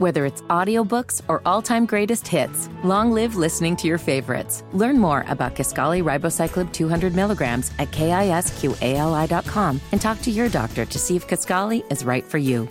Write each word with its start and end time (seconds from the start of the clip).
Whether 0.00 0.24
it's 0.24 0.40
audiobooks 0.48 1.20
or 1.28 1.42
all-time 1.44 1.84
greatest 1.84 2.26
hits, 2.26 2.70
long 2.82 3.12
live 3.12 3.36
listening 3.36 3.76
to 3.76 3.86
your 3.86 3.98
favorites. 3.98 4.64
Learn 4.72 4.98
more 4.98 5.26
about 5.28 5.54
Kisqali 5.54 6.02
Ribociclib 6.02 6.72
200 6.72 7.14
milligrams 7.14 7.70
at 7.78 7.90
kisqali.com 7.90 9.80
and 9.92 10.00
talk 10.00 10.22
to 10.22 10.30
your 10.30 10.48
doctor 10.48 10.86
to 10.86 10.98
see 10.98 11.16
if 11.16 11.28
Kisqali 11.28 11.84
is 11.92 12.02
right 12.02 12.24
for 12.24 12.38
you. 12.38 12.66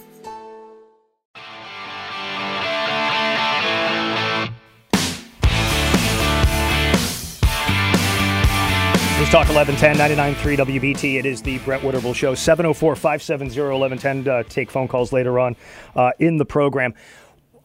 News 9.30 9.46
Talk 9.46 9.54
1110 9.54 10.36
99.3 10.36 10.80
WBT. 10.80 11.20
It 11.20 11.26
is 11.28 11.44
the 11.44 11.60
Brett 11.60 11.82
Winterble 11.82 12.16
Show. 12.16 12.34
704 12.34 12.96
570 12.96 13.62
1110. 13.62 14.28
Uh, 14.28 14.42
take 14.50 14.72
phone 14.72 14.88
calls 14.88 15.14
later 15.14 15.38
on 15.38 15.56
uh, 15.96 16.12
in 16.18 16.38
the 16.38 16.46
program. 16.46 16.96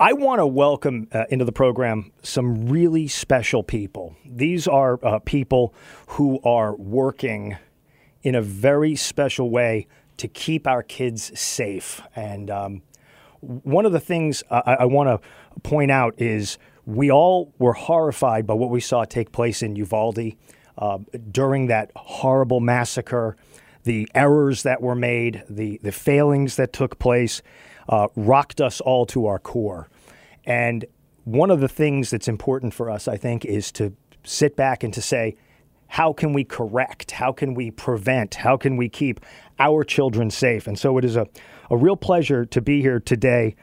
I 0.00 0.12
want 0.12 0.40
to 0.40 0.46
welcome 0.46 1.06
uh, 1.12 1.24
into 1.30 1.44
the 1.44 1.52
program 1.52 2.10
some 2.22 2.66
really 2.66 3.06
special 3.06 3.62
people. 3.62 4.16
These 4.24 4.66
are 4.66 4.98
uh, 5.04 5.20
people 5.20 5.72
who 6.08 6.40
are 6.42 6.74
working 6.74 7.56
in 8.24 8.34
a 8.34 8.42
very 8.42 8.96
special 8.96 9.50
way 9.50 9.86
to 10.16 10.26
keep 10.26 10.66
our 10.66 10.82
kids 10.82 11.38
safe. 11.38 12.02
And 12.16 12.50
um, 12.50 12.82
one 13.40 13.86
of 13.86 13.92
the 13.92 14.00
things 14.00 14.42
I, 14.50 14.78
I 14.80 14.84
want 14.86 15.08
to 15.08 15.60
point 15.60 15.92
out 15.92 16.14
is 16.20 16.58
we 16.86 17.10
all 17.10 17.52
were 17.58 17.74
horrified 17.74 18.48
by 18.48 18.54
what 18.54 18.70
we 18.70 18.80
saw 18.80 19.04
take 19.04 19.30
place 19.30 19.62
in 19.62 19.76
Uvalde 19.76 20.32
uh, 20.76 20.98
during 21.30 21.68
that 21.68 21.92
horrible 21.94 22.58
massacre, 22.58 23.36
the 23.84 24.08
errors 24.12 24.64
that 24.64 24.82
were 24.82 24.96
made, 24.96 25.44
the, 25.48 25.78
the 25.84 25.92
failings 25.92 26.56
that 26.56 26.72
took 26.72 26.98
place, 26.98 27.42
uh, 27.88 28.08
rocked 28.16 28.60
us 28.60 28.80
all 28.80 29.06
to 29.06 29.26
our 29.26 29.38
core. 29.38 29.88
And 30.44 30.84
one 31.24 31.50
of 31.50 31.60
the 31.60 31.68
things 31.68 32.10
that's 32.10 32.28
important 32.28 32.74
for 32.74 32.90
us, 32.90 33.08
I 33.08 33.16
think, 33.16 33.44
is 33.44 33.72
to 33.72 33.94
sit 34.24 34.56
back 34.56 34.82
and 34.82 34.92
to 34.94 35.02
say, 35.02 35.36
how 35.88 36.12
can 36.12 36.32
we 36.32 36.44
correct? 36.44 37.12
How 37.12 37.32
can 37.32 37.54
we 37.54 37.70
prevent? 37.70 38.36
How 38.36 38.56
can 38.56 38.76
we 38.76 38.88
keep 38.88 39.20
our 39.58 39.84
children 39.84 40.30
safe? 40.30 40.66
And 40.66 40.78
so 40.78 40.98
it 40.98 41.04
is 41.04 41.16
a, 41.16 41.26
a 41.70 41.76
real 41.76 41.96
pleasure 41.96 42.44
to 42.46 42.60
be 42.60 42.80
here 42.80 43.00
today 43.00 43.54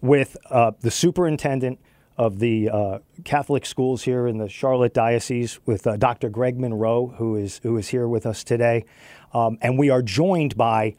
with 0.00 0.36
uh, 0.50 0.72
the 0.80 0.90
superintendent 0.90 1.78
of 2.16 2.38
the 2.38 2.70
uh, 2.70 2.98
Catholic 3.24 3.66
schools 3.66 4.02
here 4.02 4.26
in 4.26 4.38
the 4.38 4.48
Charlotte 4.48 4.94
Diocese 4.94 5.60
with 5.66 5.86
uh, 5.86 5.96
Dr. 5.96 6.30
Greg 6.30 6.58
Monroe, 6.58 7.14
who 7.18 7.36
is, 7.36 7.60
who 7.62 7.76
is 7.76 7.88
here 7.88 8.08
with 8.08 8.24
us 8.24 8.42
today. 8.42 8.84
Um, 9.34 9.58
and 9.60 9.78
we 9.78 9.90
are 9.90 10.00
joined 10.00 10.56
by 10.56 10.94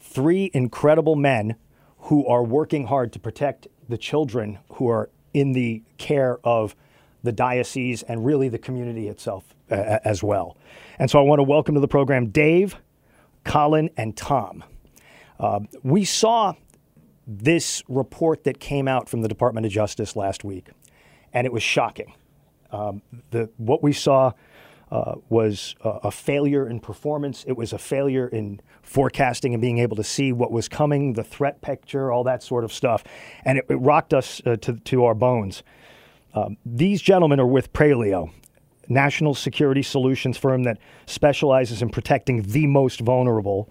three 0.00 0.50
incredible 0.54 1.14
men 1.14 1.54
who 2.06 2.26
are 2.26 2.44
working 2.44 2.86
hard 2.86 3.12
to 3.12 3.18
protect 3.18 3.66
the 3.88 3.98
children 3.98 4.58
who 4.74 4.88
are 4.88 5.10
in 5.34 5.52
the 5.52 5.82
care 5.98 6.38
of 6.44 6.76
the 7.22 7.32
diocese 7.32 8.02
and 8.04 8.24
really 8.24 8.48
the 8.48 8.58
community 8.58 9.08
itself 9.08 9.44
uh, 9.70 9.98
as 10.04 10.22
well. 10.22 10.56
And 10.98 11.10
so 11.10 11.18
I 11.18 11.22
want 11.22 11.40
to 11.40 11.42
welcome 11.42 11.74
to 11.74 11.80
the 11.80 11.88
program 11.88 12.28
Dave, 12.28 12.76
Colin, 13.44 13.90
and 13.96 14.16
Tom. 14.16 14.62
Uh, 15.40 15.60
we 15.82 16.04
saw 16.04 16.54
this 17.26 17.82
report 17.88 18.44
that 18.44 18.60
came 18.60 18.86
out 18.86 19.08
from 19.08 19.22
the 19.22 19.28
Department 19.28 19.66
of 19.66 19.72
Justice 19.72 20.14
last 20.14 20.44
week, 20.44 20.68
and 21.32 21.44
it 21.44 21.52
was 21.52 21.62
shocking. 21.62 22.14
Um, 22.70 23.02
the, 23.32 23.50
what 23.56 23.82
we 23.82 23.92
saw 23.92 24.32
uh, 24.90 25.16
was 25.28 25.74
a, 25.82 25.88
a, 26.04 26.10
failure 26.10 26.68
in 26.68 26.78
performance. 26.78 27.44
It 27.48 27.56
was 27.56 27.72
a 27.72 27.78
failure 27.78 28.28
in 28.28 28.60
forecasting 28.82 29.52
and 29.52 29.60
being 29.60 29.78
able 29.78 29.96
to 29.96 30.04
see 30.04 30.32
what 30.32 30.52
was 30.52 30.68
coming, 30.68 31.14
the 31.14 31.24
threat 31.24 31.60
picture, 31.60 32.12
all 32.12 32.22
that 32.24 32.42
sort 32.42 32.62
of 32.62 32.72
stuff. 32.72 33.02
And 33.44 33.58
it, 33.58 33.66
it 33.68 33.76
rocked 33.76 34.14
us 34.14 34.40
uh, 34.46 34.56
to, 34.56 34.74
to 34.74 35.04
our 35.04 35.14
bones. 35.14 35.64
Um, 36.34 36.56
these 36.64 37.02
gentlemen 37.02 37.40
are 37.40 37.46
with 37.46 37.72
Praelio, 37.72 38.30
national 38.88 39.34
security 39.34 39.82
solutions 39.82 40.38
firm 40.38 40.62
that 40.64 40.78
specializes 41.06 41.82
in 41.82 41.88
protecting 41.88 42.42
the 42.42 42.68
most 42.68 43.00
vulnerable. 43.00 43.68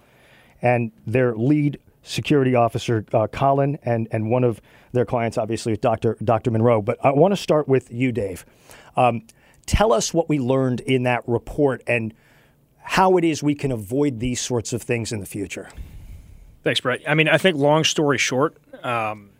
And 0.60 0.92
their 1.06 1.34
lead 1.34 1.78
security 2.02 2.54
officer 2.54 3.04
uh, 3.12 3.26
Colin 3.26 3.78
and 3.82 4.06
and 4.10 4.30
one 4.30 4.44
of 4.44 4.60
their 4.92 5.04
clients, 5.04 5.38
obviously, 5.38 5.72
is 5.72 5.78
Dr. 5.78 6.16
Dr. 6.22 6.50
Monroe. 6.50 6.82
But 6.82 6.98
I 7.04 7.10
want 7.12 7.32
to 7.32 7.36
start 7.36 7.68
with 7.68 7.90
you, 7.90 8.12
Dave. 8.12 8.44
Um, 8.96 9.22
tell 9.66 9.92
us 9.92 10.14
what 10.14 10.28
we 10.28 10.38
learned 10.38 10.80
in 10.80 11.02
that 11.04 11.22
report 11.26 11.82
and 11.86 12.14
how 12.78 13.16
it 13.16 13.24
is 13.24 13.42
we 13.42 13.54
can 13.54 13.72
avoid 13.72 14.20
these 14.20 14.40
sorts 14.40 14.72
of 14.72 14.80
things 14.80 15.12
in 15.12 15.20
the 15.20 15.26
future. 15.26 15.68
Thanks, 16.62 16.80
Brett. 16.80 17.00
I 17.06 17.14
mean, 17.14 17.28
I 17.28 17.38
think 17.38 17.56
long 17.56 17.84
story 17.84 18.18
short, 18.18 18.56
um, 18.84 19.30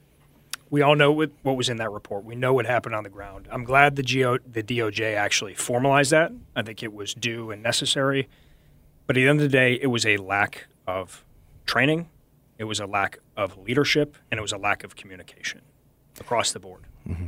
we 0.70 0.82
all 0.82 0.96
know 0.96 1.12
what, 1.12 1.30
what, 1.42 1.56
was 1.56 1.68
in 1.68 1.76
that 1.76 1.92
report. 1.92 2.24
We 2.24 2.34
know 2.34 2.52
what 2.52 2.66
happened 2.66 2.94
on 2.94 3.04
the 3.04 3.10
ground. 3.10 3.48
I'm 3.50 3.64
glad 3.64 3.96
the, 3.96 4.02
GO, 4.02 4.38
the 4.38 4.62
DOJ 4.62 5.14
actually 5.14 5.54
formalized 5.54 6.10
that. 6.10 6.32
I 6.56 6.62
think 6.62 6.82
it 6.82 6.92
was 6.92 7.14
due 7.14 7.50
and 7.50 7.62
necessary. 7.62 8.28
But 9.06 9.16
at 9.16 9.20
the 9.20 9.28
end 9.28 9.40
of 9.40 9.44
the 9.44 9.56
day, 9.56 9.78
it 9.80 9.86
was 9.86 10.04
a 10.04 10.16
lack 10.16 10.66
of 10.86 11.24
training, 11.66 12.08
it 12.58 12.64
was 12.64 12.80
a 12.80 12.86
lack 12.86 13.18
of 13.36 13.56
leadership, 13.58 14.16
and 14.30 14.38
it 14.38 14.42
was 14.42 14.52
a 14.52 14.58
lack 14.58 14.82
of 14.82 14.96
communication 14.96 15.60
across 16.18 16.52
the 16.52 16.60
board. 16.60 16.82
Mm-hmm. 17.08 17.26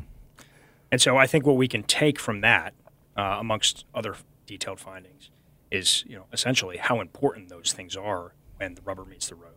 And 0.90 1.00
so 1.00 1.16
I 1.16 1.26
think 1.26 1.46
what 1.46 1.56
we 1.56 1.68
can 1.68 1.82
take 1.82 2.18
from 2.18 2.40
that, 2.40 2.74
uh, 3.18 3.36
amongst 3.38 3.84
other 3.94 4.14
detailed 4.46 4.80
findings, 4.80 5.30
is 5.70 6.04
you 6.06 6.16
know 6.16 6.24
essentially 6.32 6.78
how 6.78 7.00
important 7.00 7.48
those 7.50 7.72
things 7.72 7.96
are 7.96 8.34
when 8.56 8.74
the 8.74 8.82
rubber 8.82 9.04
meets 9.04 9.28
the 9.28 9.34
road. 9.34 9.52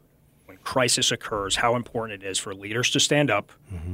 When 0.45 0.57
crisis 0.57 1.11
occurs, 1.11 1.57
how 1.57 1.75
important 1.75 2.23
it 2.23 2.27
is 2.27 2.37
for 2.37 2.53
leaders 2.53 2.89
to 2.91 2.99
stand 2.99 3.31
up, 3.31 3.53
mm-hmm. 3.73 3.93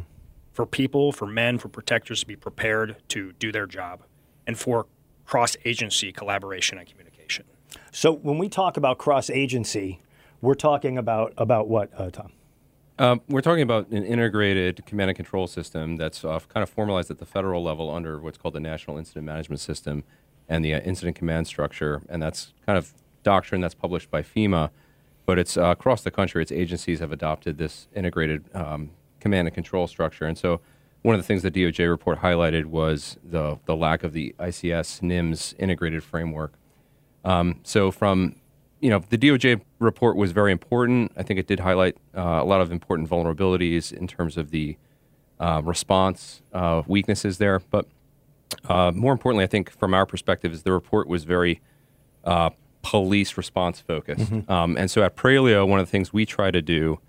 for 0.54 0.66
people, 0.66 1.12
for 1.12 1.28
men, 1.28 1.60
for 1.60 1.68
protectors 1.68 2.22
to 2.22 2.26
be 2.26 2.36
prepared 2.36 2.96
to 3.10 3.34
do 3.34 3.52
their 3.52 3.68
job, 3.68 4.04
and 4.48 4.58
for 4.58 4.88
cross 5.26 5.56
agency 5.66 6.12
collaboration 6.12 6.78
and 6.78 6.88
communication. 6.88 7.46
So 7.92 8.14
when 8.14 8.38
we 8.38 8.50
talk 8.50 8.78
about 8.78 8.98
cross 8.98 9.30
agency, 9.30 10.02
we're 10.42 10.56
talking 10.56 10.98
about 10.98 11.34
about 11.38 11.68
what, 11.68 11.92
uh, 11.96 12.10
Tom? 12.10 12.32
Um, 13.00 13.22
we're 13.30 13.42
talking 13.42 13.62
about 13.62 13.90
an 13.90 14.04
integrated 14.04 14.86
command 14.88 15.12
and 15.12 15.16
control 15.16 15.46
system 15.46 15.98
that's 15.98 16.26
uh, 16.26 16.40
kind 16.48 16.64
of 16.64 16.70
formalized 16.70 17.12
at 17.12 17.20
the 17.20 17.26
federal 17.26 17.64
level 17.64 17.92
under 17.92 18.20
what's 18.20 18.40
called 18.40 18.56
the 18.56 18.60
National 18.60 18.98
Incident 18.98 19.26
Management 19.26 19.60
System 19.60 20.04
and 20.50 20.66
the 20.66 20.74
uh, 20.74 20.80
Incident 20.80 21.16
Command 21.16 21.46
Structure, 21.46 22.02
and 22.10 22.22
that's 22.22 22.54
kind 22.66 22.78
of 22.78 22.94
doctrine 23.22 23.62
that's 23.62 23.76
published 23.76 24.10
by 24.10 24.24
FEMA, 24.24 24.72
but 25.28 25.38
it's 25.38 25.58
uh, 25.58 25.66
across 25.66 26.02
the 26.04 26.10
country. 26.10 26.42
Its 26.42 26.52
agencies 26.52 27.00
have 27.00 27.12
adopted 27.12 27.58
this 27.60 27.88
integrated 27.96 28.46
um, 28.56 28.90
command 29.20 29.48
and 29.48 29.54
control 29.54 29.86
structure, 29.86 30.26
and 30.26 30.38
so 30.38 30.60
one 31.04 31.14
of 31.14 31.22
the 31.22 31.28
things 31.28 31.44
the 31.44 31.52
DOJ 31.52 31.88
report 31.90 32.22
highlighted 32.22 32.66
was 32.66 33.18
the 33.24 33.60
the 33.66 33.76
lack 33.76 34.04
of 34.04 34.14
the 34.14 34.34
ICS 34.40 35.02
NIMS 35.02 35.54
integrated 35.60 36.04
framework. 36.04 36.54
Um, 37.24 37.60
so 37.64 37.92
from 37.92 38.38
you 38.80 38.90
know, 38.90 39.00
the 39.10 39.18
DOJ 39.18 39.62
report 39.80 40.16
was 40.16 40.32
very 40.32 40.52
important. 40.52 41.12
I 41.18 41.24
think 41.24 41.40
it 41.40 41.48
did 41.48 41.62
highlight 41.62 41.98
uh, 42.16 42.22
a 42.22 42.46
lot 42.46 42.62
of 42.62 42.72
important 42.72 43.10
vulnerabilities 43.10 43.92
in 43.92 44.08
terms 44.08 44.38
of 44.38 44.52
the 44.52 44.78
uh, 45.40 45.62
response 45.64 46.42
uh, 46.54 46.84
weaknesses 46.88 47.38
there. 47.38 47.60
But 47.60 47.88
uh, 48.68 48.92
more 48.94 49.12
importantly, 49.12 49.44
I 49.44 49.48
think 49.48 49.72
from 49.72 49.94
our 49.94 50.06
perspective, 50.06 50.52
is 50.54 50.64
the 50.64 50.72
report 50.72 51.08
was 51.08 51.24
very 51.24 51.62
uh, 52.24 52.52
police 52.82 53.38
response 53.38 53.80
focused. 53.80 54.32
Mm-hmm. 54.32 54.52
Um, 54.52 54.78
and 54.78 54.90
so 54.90 55.04
at 55.04 55.16
Praelio, 55.16 55.68
one 55.68 55.80
of 55.80 55.86
the 55.86 55.92
things 55.92 56.14
we 56.14 56.26
try 56.26 56.52
to 56.52 56.62
do, 56.62 57.00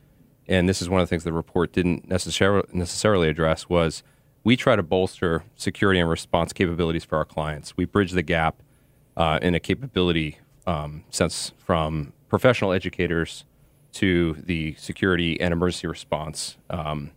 and 0.47 0.69
this 0.69 0.81
is 0.81 0.89
one 0.89 1.00
of 1.00 1.06
the 1.06 1.11
things 1.11 1.25
the 1.25 1.33
report 1.33 1.73
didn't 1.73 2.09
necessarily 2.09 2.67
necessarily 2.73 3.29
address, 3.29 3.69
was 3.69 4.03
we 4.43 4.56
try 4.56 4.77
to 4.77 4.83
bolster 4.83 5.45
security 5.56 6.00
and 6.00 6.09
response 6.09 6.53
capabilities 6.53 7.05
for 7.05 7.19
our 7.19 7.25
clients. 7.25 7.77
We 7.77 7.85
bridge 7.85 8.12
the 8.12 8.23
gap 8.23 8.62
uh, 9.17 9.39
in 9.43 9.55
a 9.55 9.61
capability 9.61 10.39
um, 10.69 11.03
sense 11.11 11.53
from 11.56 12.12
professional 12.29 12.73
educators 12.73 13.45
to 13.93 14.34
the 14.45 14.75
security 14.75 15.41
and 15.41 15.53
emergency 15.53 15.87
response 15.87 16.59
um, 16.69 17.11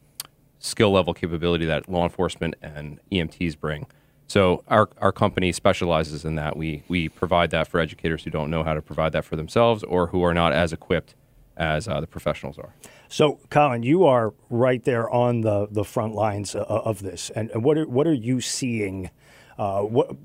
skill 0.59 0.91
level 0.91 1.13
capability 1.13 1.65
that 1.65 1.89
law 1.89 2.03
enforcement 2.03 2.55
and 2.61 2.99
EMTs 3.11 3.59
bring. 3.59 3.85
So 4.27 4.63
our, 4.69 4.89
our 4.99 5.11
company 5.11 5.51
specializes 5.51 6.23
in 6.23 6.35
that. 6.35 6.55
We, 6.55 6.83
we 6.87 7.09
provide 7.09 7.51
that 7.51 7.67
for 7.67 7.81
educators 7.81 8.23
who 8.23 8.29
don't 8.29 8.49
know 8.49 8.63
how 8.63 8.73
to 8.73 8.81
provide 8.81 9.11
that 9.11 9.25
for 9.25 9.35
themselves 9.35 9.83
or 9.83 10.07
who 10.07 10.23
are 10.23 10.33
not 10.33 10.53
as 10.53 10.71
equipped 10.71 11.15
as 11.57 11.89
uh, 11.89 11.99
the 11.99 12.07
professionals 12.07 12.57
are. 12.57 12.73
So, 13.09 13.39
Colin, 13.49 13.83
you 13.83 14.05
are 14.05 14.33
right 14.49 14.81
there 14.85 15.09
on 15.09 15.41
the, 15.41 15.67
the 15.69 15.83
front 15.83 16.15
lines 16.15 16.55
of 16.55 17.01
this. 17.03 17.29
And, 17.31 17.49
and 17.51 17.65
what, 17.65 17.77
are, 17.77 17.85
what 17.85 18.07
are 18.07 18.13
you 18.13 18.39
seeing? 18.39 19.09
Uh, 19.57 19.81
what, 19.81 20.15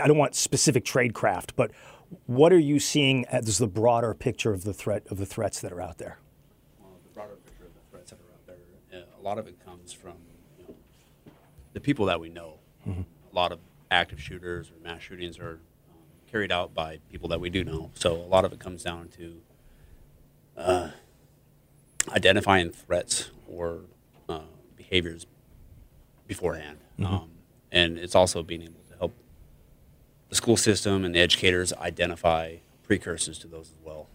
I 0.00 0.06
don't 0.06 0.18
want 0.18 0.34
specific 0.34 0.84
tradecraft, 0.84 1.52
but 1.56 1.70
what 2.26 2.52
are 2.52 2.58
you 2.58 2.78
seeing 2.78 3.24
as 3.26 3.58
the 3.58 3.66
broader 3.66 4.14
picture 4.14 4.52
of 4.52 4.64
the 4.64 4.72
threat 4.72 5.06
of 5.10 5.18
the 5.18 5.26
threats 5.26 5.60
that 5.60 5.72
are 5.72 5.80
out 5.80 5.98
there? 5.98 6.18
Well, 6.80 6.90
the 7.02 7.14
broader 7.14 7.36
picture 7.44 7.64
of 7.64 7.74
the 7.74 7.90
threats 7.90 8.10
that 8.10 8.18
are 8.20 8.32
out 8.32 8.46
there, 8.46 9.00
uh, 9.00 9.20
a 9.20 9.22
lot 9.22 9.38
of 9.38 9.46
it 9.46 9.64
comes 9.64 9.92
from 9.92 10.14
you 10.58 10.64
know, 10.64 10.74
the 11.72 11.80
people 11.80 12.06
that 12.06 12.20
we 12.20 12.28
know. 12.28 12.54
Mm-hmm. 12.86 13.02
A 13.02 13.34
lot 13.34 13.52
of 13.52 13.58
active 13.90 14.20
shooters 14.20 14.70
or 14.70 14.82
mass 14.82 15.02
shootings 15.02 15.38
are 15.38 15.54
um, 15.90 15.98
carried 16.30 16.52
out 16.52 16.74
by 16.74 16.98
people 17.10 17.28
that 17.28 17.40
we 17.40 17.50
do 17.50 17.64
know. 17.64 17.90
So 17.94 18.14
a 18.14 18.28
lot 18.28 18.44
of 18.44 18.52
it 18.52 18.58
comes 18.58 18.82
down 18.82 19.08
to 19.16 19.40
uh, 20.56 20.90
identifying 22.10 22.70
threats 22.70 23.30
or 23.48 23.80
uh, 24.28 24.40
behaviors 24.76 25.26
beforehand. 26.26 26.78
Um, 27.04 27.30
and 27.72 27.98
it's 27.98 28.14
also 28.14 28.42
being 28.42 28.62
able 28.62 28.80
the 30.34 30.36
school 30.36 30.56
system 30.56 31.04
and 31.04 31.14
the 31.14 31.20
educators 31.20 31.72
identify 31.74 32.56
precursors 32.82 33.38
to 33.38 33.46
those 33.46 33.70
as 33.70 33.84
well. 33.84 34.08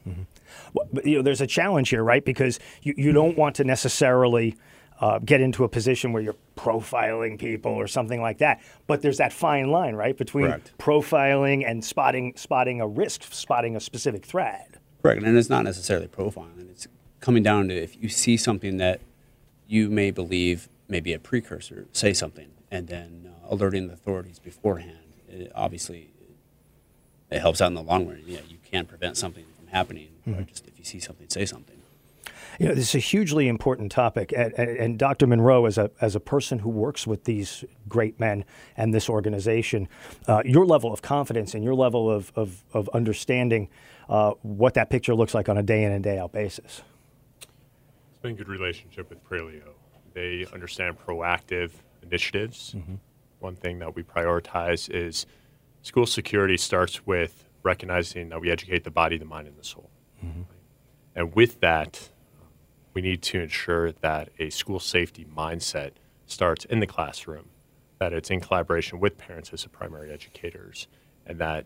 Well, 0.74 0.88
but, 0.92 1.06
you 1.06 1.16
know, 1.16 1.22
there's 1.22 1.42
a 1.42 1.48
challenge 1.48 1.90
here, 1.90 2.04
right? 2.04 2.24
Because 2.24 2.60
you, 2.84 2.94
you 2.98 3.12
don't 3.14 3.38
want 3.38 3.56
to 3.56 3.64
necessarily 3.64 4.58
uh, 5.00 5.20
get 5.20 5.40
into 5.40 5.64
a 5.64 5.70
position 5.70 6.12
where 6.12 6.22
you're 6.22 6.36
profiling 6.58 7.40
people 7.40 7.72
or 7.72 7.88
something 7.88 8.22
like 8.22 8.40
that. 8.40 8.62
But 8.86 9.02
there's 9.02 9.18
that 9.18 9.32
fine 9.32 9.72
line, 9.72 9.96
right, 9.96 10.16
between 10.16 10.48
Correct. 10.48 10.74
profiling 10.78 11.66
and 11.66 11.84
spotting 11.84 12.34
spotting 12.36 12.82
a 12.82 12.88
risk, 12.88 13.24
spotting 13.32 13.78
a 13.78 13.80
specific 13.80 14.26
threat. 14.26 14.76
Correct, 15.02 15.24
and 15.24 15.38
it's 15.38 15.50
not 15.50 15.64
necessarily 15.64 16.08
profiling. 16.08 16.70
It's 16.70 16.88
coming 17.22 17.44
down 17.44 17.70
to 17.70 17.76
if 17.76 17.96
you 17.96 18.10
see 18.10 18.36
something 18.36 18.76
that 18.78 19.00
you 19.68 19.90
may 19.90 20.12
believe 20.12 20.68
may 20.90 21.00
be 21.00 21.14
a 21.14 21.20
precursor, 21.20 21.88
say 21.94 22.14
something, 22.14 22.50
and 22.70 22.88
then 22.88 23.32
uh, 23.32 23.54
alerting 23.54 23.88
the 23.88 23.94
authorities 23.94 24.38
beforehand. 24.38 24.98
It, 25.30 25.52
obviously, 25.56 26.10
it 27.32 27.40
helps 27.40 27.62
out 27.62 27.68
in 27.68 27.76
the 27.76 27.84
long 27.84 28.08
run. 28.08 28.24
Yeah, 28.26 28.40
you 28.48 28.58
can 28.72 28.86
prevent 28.86 29.18
something 29.18 29.46
from 29.58 29.68
happening. 29.68 30.10
But 30.26 30.48
just 30.48 30.68
if 30.68 30.78
you 30.78 30.86
see 30.86 31.00
something, 31.00 31.28
say 31.30 31.46
something. 31.46 31.76
You 32.60 32.68
know, 32.68 32.76
this 32.76 32.90
is 32.90 32.96
a 32.96 33.00
hugely 33.00 33.48
important 33.48 33.90
topic, 33.92 34.34
and, 34.36 34.54
and, 34.58 34.70
and 34.70 35.00
Dr. 35.00 35.28
Monroe, 35.28 35.66
as 35.66 35.78
a 35.78 35.92
as 36.02 36.16
a 36.16 36.20
person 36.20 36.60
who 36.60 36.70
works 36.70 37.08
with 37.08 37.24
these 37.24 37.64
great 37.88 38.20
men 38.20 38.44
and 38.76 38.94
this 38.94 39.10
organization, 39.10 39.88
uh, 40.28 40.42
your 40.44 40.66
level 40.66 40.92
of 40.92 41.02
confidence 41.02 41.54
and 41.54 41.64
your 41.64 41.74
level 41.76 42.12
of 42.12 42.34
of, 42.36 42.64
of 42.74 42.90
understanding 42.90 43.70
uh, 44.10 44.32
what 44.42 44.74
that 44.74 44.90
picture 44.90 45.16
looks 45.16 45.34
like 45.34 45.48
on 45.48 45.58
a 45.58 45.64
day 45.64 45.84
in 45.84 45.92
and 45.92 46.04
day 46.04 46.20
out 46.20 46.34
basis. 46.34 46.82
It's 47.40 48.22
been 48.22 48.32
a 48.32 48.36
good 48.36 48.50
relationship 48.50 49.10
with 49.10 49.24
Praelio. 49.24 49.70
They 50.14 50.46
understand 50.52 50.98
proactive 51.00 51.72
initiatives. 52.04 52.76
One 53.40 53.56
thing 53.56 53.80
that 53.80 53.96
we 53.96 54.04
prioritize 54.04 54.90
is 54.90 55.26
school 55.82 56.06
security 56.06 56.58
starts 56.58 57.06
with 57.06 57.46
recognizing 57.64 58.30
that 58.30 58.42
we 58.42 58.50
educate 58.50 58.84
the 58.84 58.92
body, 58.92 59.18
the 59.18 59.26
mind, 59.26 59.48
and 59.48 59.58
the 59.58 59.64
soul. 59.64 59.90
Mm-hmm. 60.24 60.42
And 61.16 61.36
with 61.36 61.60
that, 61.62 62.10
we 62.94 63.02
need 63.02 63.22
to 63.24 63.40
ensure 63.40 63.92
that 63.92 64.30
a 64.40 64.50
school 64.50 64.80
safety 64.80 65.26
mindset 65.26 65.92
starts 66.26 66.66
in 66.66 66.80
the 66.80 66.88
classroom, 66.88 67.50
that 68.00 68.14
it's 68.14 68.30
in 68.30 68.40
collaboration 68.40 69.00
with 69.00 69.18
parents 69.18 69.52
as 69.54 69.64
the 69.64 69.70
primary 69.70 70.12
educators, 70.12 70.88
and 71.26 71.40
that 71.40 71.66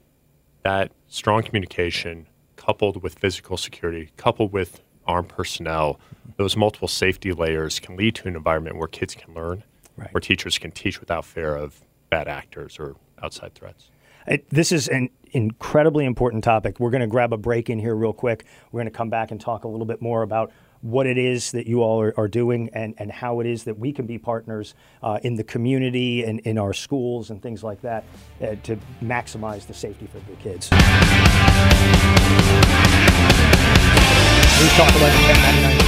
that 0.64 0.92
strong 1.08 1.44
communication 1.44 2.28
coupled 2.56 3.04
with 3.04 3.20
physical 3.20 3.58
security, 3.58 4.12
coupled 4.16 4.54
with 4.54 4.82
armed 5.06 5.30
personnel, 5.30 6.00
those 6.38 6.56
multiple 6.56 6.88
safety 6.88 7.34
layers 7.34 7.80
can 7.80 7.98
lead 7.98 8.16
to 8.16 8.28
an 8.28 8.36
environment 8.36 8.78
where 8.78 8.88
kids 8.88 9.16
can 9.16 9.34
learn, 9.34 9.64
Right. 9.96 10.12
where 10.14 10.22
teachers 10.22 10.58
can 10.58 10.72
teach 10.72 11.00
without 11.00 11.24
fear 11.24 11.56
of 11.56 11.82
bad 12.10 12.28
actors 12.28 12.80
or 12.80 12.96
outside 13.22 13.54
threats. 13.54 13.90
It, 14.28 14.50
this 14.50 14.72
is 14.72 14.88
an 14.88 15.10
incredibly 15.32 16.06
important 16.06 16.44
topic. 16.44 16.80
We're 16.80 16.92
going 16.92 17.02
to 17.02 17.08
grab 17.08 17.34
a 17.34 17.38
break 17.38 17.70
in 17.70 17.80
here 17.80 17.96
real 17.96 18.14
quick. 18.14 18.46
We're 18.72 18.80
going 18.80 18.92
to 18.92 18.98
come 18.98 19.10
back 19.10 19.32
and 19.32 19.40
talk 19.40 19.64
a 19.66 19.68
little 19.68 19.86
bit 19.86 20.02
more 20.02 20.22
about 20.22 20.52
what 20.82 21.08
it 21.08 21.18
is 21.18 21.52
that 21.52 21.66
you 21.66 21.82
all 21.82 22.02
are, 22.02 22.14
are 22.18 22.28
doing 22.28 22.70
and, 22.74 22.94
and 22.98 23.10
how 23.12 23.40
it 23.40 23.48
is 23.48 23.64
that 23.64 23.80
we 23.80 23.94
can 23.94 24.06
be 24.06 24.18
partners 24.18 24.76
uh, 25.02 25.18
in 25.24 25.36
the 25.36 25.44
community 25.44 26.24
and 26.24 26.42
in 26.42 26.58
our 26.58 26.74
schools 26.74 27.30
and 27.30 27.42
things 27.42 27.64
like 27.64 27.82
that 27.82 28.04
uh, 28.42 28.56
to 28.64 28.78
maximize 29.02 29.66
the 29.66 29.74
safety 29.74 30.08
for 30.08 30.20
the 30.20 30.36
kids. 30.38 30.70
News 34.60 34.74
Talk 34.76 34.92
1110 34.94 35.80
WBT. 35.80 35.83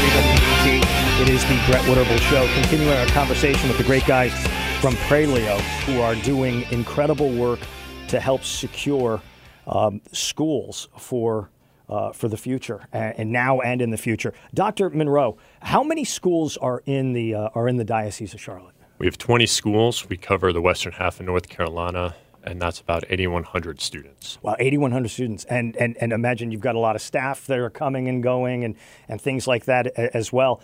It 1.18 1.30
is 1.30 1.44
the 1.46 1.58
Brett 1.66 1.82
Winterble 1.86 2.20
Show. 2.30 2.46
Continuing 2.56 2.92
our 2.92 3.06
conversation 3.08 3.70
with 3.70 3.78
the 3.78 3.86
great 3.86 4.06
guys 4.06 4.34
from 4.82 4.96
Praelio 4.96 5.58
who 5.86 6.02
are 6.02 6.14
doing 6.14 6.66
incredible 6.72 7.30
work 7.32 7.62
to 8.10 8.20
help 8.20 8.44
secure 8.44 9.22
um, 9.66 10.02
schools 10.12 10.90
for 10.98 11.50
uh, 11.88 12.12
for 12.12 12.28
the 12.28 12.36
future 12.36 12.86
and, 12.92 13.18
and 13.18 13.32
now 13.32 13.62
and 13.62 13.82
in 13.82 13.92
the 13.92 13.98
future. 13.98 14.34
Dr. 14.54 14.90
Monroe, 14.90 15.38
how 15.62 15.84
many 15.84 16.04
schools 16.04 16.58
are 16.58 16.84
in 16.86 17.14
the 17.14 17.34
uh, 17.34 17.50
are 17.56 17.70
in 17.70 17.78
the 17.78 17.86
Diocese 17.86 18.34
of 18.34 18.42
Charlotte? 18.42 18.76
We 18.98 19.06
have 19.06 19.18
20 19.18 19.46
schools. 19.46 20.10
We 20.10 20.18
cover 20.18 20.52
the 20.52 20.62
western 20.62 20.92
half 20.92 21.22
of 21.22 21.28
North 21.28 21.48
Carolina, 21.48 22.14
and 22.46 22.62
that's 22.62 22.80
about 22.80 23.04
8,100 23.10 23.82
students. 23.82 24.38
Wow, 24.42 24.56
8,100 24.60 25.10
students. 25.10 25.46
And, 25.46 25.76
and, 25.78 25.98
and 25.98 26.14
imagine 26.14 26.52
you've 26.52 26.62
got 26.62 26.76
a 26.76 26.80
lot 26.80 26.96
of 26.96 27.02
staff 27.02 27.46
that 27.48 27.58
are 27.58 27.70
coming 27.70 28.08
and 28.08 28.22
going 28.22 28.64
and, 28.64 28.76
and 29.08 29.20
things 29.20 29.48
like 29.48 29.66
that 29.66 29.88
as 29.88 30.32
well. 30.32 30.62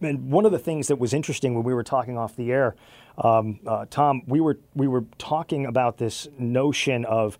And 0.00 0.30
one 0.30 0.46
of 0.46 0.52
the 0.52 0.58
things 0.58 0.88
that 0.88 0.96
was 0.96 1.12
interesting 1.12 1.54
when 1.54 1.64
we 1.64 1.74
were 1.74 1.84
talking 1.84 2.16
off 2.16 2.34
the 2.34 2.50
air, 2.50 2.74
um, 3.18 3.60
uh, 3.66 3.84
Tom, 3.90 4.22
we 4.26 4.40
were, 4.40 4.58
we 4.74 4.88
were 4.88 5.04
talking 5.18 5.66
about 5.66 5.98
this 5.98 6.28
notion 6.38 7.04
of 7.04 7.38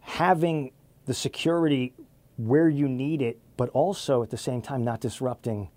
having 0.00 0.72
the 1.06 1.14
security 1.14 1.94
where 2.36 2.68
you 2.68 2.88
need 2.88 3.22
it, 3.22 3.38
but 3.56 3.68
also 3.70 4.22
at 4.22 4.30
the 4.30 4.36
same 4.36 4.60
time 4.60 4.84
not 4.84 5.00
disrupting 5.00 5.68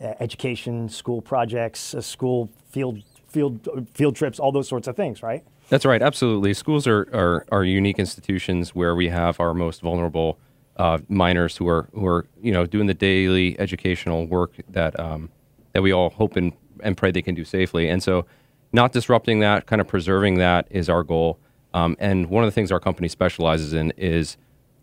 uh, 0.00 0.14
education, 0.20 0.88
school 0.88 1.22
projects, 1.22 1.94
uh, 1.94 2.00
school 2.00 2.50
field, 2.70 3.02
field, 3.28 3.68
uh, 3.68 3.80
field 3.94 4.16
trips, 4.16 4.38
all 4.38 4.52
those 4.52 4.68
sorts 4.68 4.88
of 4.88 4.96
things, 4.96 5.22
right? 5.22 5.44
That's 5.70 5.84
right, 5.84 6.02
absolutely. 6.02 6.52
Schools 6.52 6.88
are, 6.88 7.08
are, 7.12 7.46
are 7.52 7.64
unique 7.64 8.00
institutions 8.00 8.74
where 8.74 8.96
we 8.96 9.08
have 9.08 9.38
our 9.38 9.54
most 9.54 9.80
vulnerable 9.82 10.36
uh, 10.76 10.98
minors 11.08 11.56
who 11.56 11.68
are 11.68 11.88
who 11.92 12.06
are 12.06 12.26
you 12.40 12.50
know 12.52 12.66
doing 12.66 12.86
the 12.86 12.94
daily 12.94 13.58
educational 13.60 14.26
work 14.26 14.52
that 14.68 14.98
um, 14.98 15.30
that 15.72 15.82
we 15.82 15.92
all 15.92 16.10
hope 16.10 16.34
and, 16.36 16.52
and 16.82 16.96
pray 16.96 17.12
they 17.12 17.22
can 17.22 17.36
do 17.36 17.44
safely. 17.44 17.88
And 17.88 18.02
so, 18.02 18.26
not 18.72 18.90
disrupting 18.92 19.38
that, 19.40 19.66
kind 19.66 19.80
of 19.80 19.86
preserving 19.86 20.38
that 20.38 20.66
is 20.70 20.88
our 20.88 21.04
goal. 21.04 21.38
Um, 21.72 21.96
and 22.00 22.26
one 22.26 22.42
of 22.42 22.48
the 22.48 22.52
things 22.52 22.72
our 22.72 22.80
company 22.80 23.08
specializes 23.08 23.72
in 23.72 23.92
is 23.96 24.36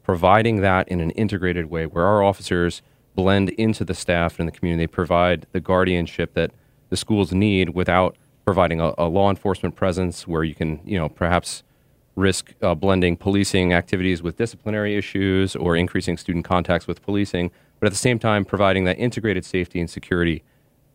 providing 0.03 0.61
that 0.61 0.87
in 0.87 1.01
an 1.01 1.11
integrated 1.11 1.65
way 1.65 1.85
where 1.85 2.05
our 2.05 2.23
officers 2.23 2.81
blend 3.13 3.49
into 3.49 3.83
the 3.83 3.93
staff 3.93 4.39
and 4.39 4.47
the 4.47 4.53
community. 4.53 4.83
They 4.83 4.87
provide 4.87 5.47
the 5.51 5.59
guardianship 5.59 6.33
that 6.35 6.51
the 6.89 6.95
schools 6.95 7.33
need 7.33 7.71
without 7.71 8.15
providing 8.47 8.79
a, 8.79 8.93
a 8.97 9.09
law 9.09 9.29
enforcement 9.29 9.75
presence 9.75 10.25
where 10.25 10.41
you 10.41 10.55
can, 10.55 10.79
you 10.85 10.97
know, 10.97 11.09
perhaps 11.09 11.63
risk 12.15 12.53
uh, 12.61 12.73
blending 12.73 13.17
policing 13.17 13.73
activities 13.73 14.23
with 14.23 14.37
disciplinary 14.37 14.95
issues 14.95 15.53
or 15.53 15.75
increasing 15.75 16.15
student 16.15 16.45
contacts 16.45 16.87
with 16.87 17.01
policing, 17.01 17.51
but 17.81 17.87
at 17.87 17.91
the 17.91 17.97
same 17.97 18.17
time 18.17 18.45
providing 18.45 18.85
that 18.85 18.97
integrated 18.97 19.43
safety 19.43 19.81
and 19.81 19.89
security 19.89 20.45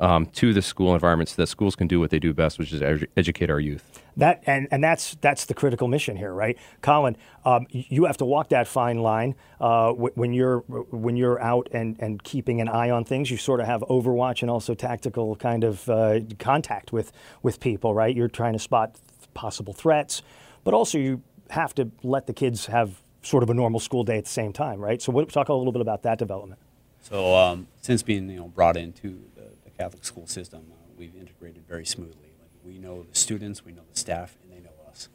um, 0.03 0.27
to 0.27 0.53
the 0.53 0.61
school 0.61 0.95
environment 0.95 1.29
so 1.29 1.37
that 1.37 1.47
schools 1.47 1.77
can 1.77 1.87
do 1.87 2.01
what 2.01 2.11
they 2.11 2.19
do 2.19 2.35
best, 2.35 2.59
which 2.59 2.73
is 2.73 2.81
edu- 2.81 3.07
educate 3.17 3.49
our 3.51 3.61
youth. 3.61 4.01
That 4.17 4.43
and, 4.47 4.67
and 4.71 4.83
that's 4.83 5.17
that's 5.21 5.47
the 5.47 5.55
critical 5.55 5.89
mission 5.89 6.17
here, 6.17 6.35
right, 6.35 6.59
Colin? 6.83 7.17
Um, 7.45 7.67
you 7.71 8.05
have 8.05 8.17
to 8.19 8.25
walk 8.25 8.51
that 8.51 8.67
fine 8.69 8.99
line 8.99 9.37
uh, 9.61 9.93
when 9.93 10.35
you're 10.35 10.59
when 10.59 11.17
you're 11.17 11.41
out 11.41 11.69
and, 11.73 11.97
and 12.01 12.23
keeping 12.23 12.61
an 12.61 12.69
eye 12.69 12.91
on 12.91 13.05
things. 13.05 13.31
You 13.31 13.37
sort 13.37 13.61
of 13.61 13.67
have 13.67 13.81
overwatch 13.83 14.43
and 14.43 14.51
also 14.51 14.75
tactical 14.75 15.37
kind 15.37 15.65
of 15.65 15.89
uh, 15.89 16.21
contact 16.39 16.93
with 16.93 17.13
with 17.43 17.61
people, 17.61 17.95
right? 17.95 18.15
You're 18.15 18.29
trying 18.29 18.53
to 18.55 18.59
spot 18.59 18.97
possible 19.35 19.73
threats, 19.73 20.23
but 20.65 20.75
also 20.75 20.99
you 20.99 21.23
have 21.51 21.75
to 21.77 21.91
let 22.03 22.27
the 22.27 22.35
kids 22.35 22.67
have 22.67 23.01
sort 23.23 23.45
of 23.45 23.51
a 23.51 23.55
normal 23.55 23.79
school 23.79 24.03
day 24.03 24.19
at 24.19 24.25
the 24.25 24.31
same 24.31 24.53
time, 24.53 24.81
right? 24.81 25.01
So, 25.01 25.13
what, 25.13 25.29
talk 25.31 25.49
a 25.49 25.55
little 25.55 25.73
bit 25.73 25.81
about 25.81 26.03
that 26.03 26.19
development. 26.19 26.61
So 27.03 27.35
um, 27.37 27.67
since 27.81 28.03
being 28.03 28.29
you 28.31 28.39
know 28.39 28.49
brought 28.49 28.77
into 28.77 29.23
the, 29.35 29.51
the 29.62 29.62
Catholic 29.83 30.05
school 30.05 30.27
system, 30.29 30.63
uh, 30.71 30.77
we've 30.97 31.17
integrated 31.17 31.63
very 31.67 31.85
smoothly. 31.85 32.31
Like 32.41 32.51
we 32.65 32.79
know 32.79 33.03
the 33.03 33.19
students, 33.19 33.65
we 33.65 33.73
know 33.73 33.83
the 33.93 33.99
staff, 33.99 34.37
and 34.43 34.53
they 34.53 34.61
know 34.61 34.77
us. 34.89 35.09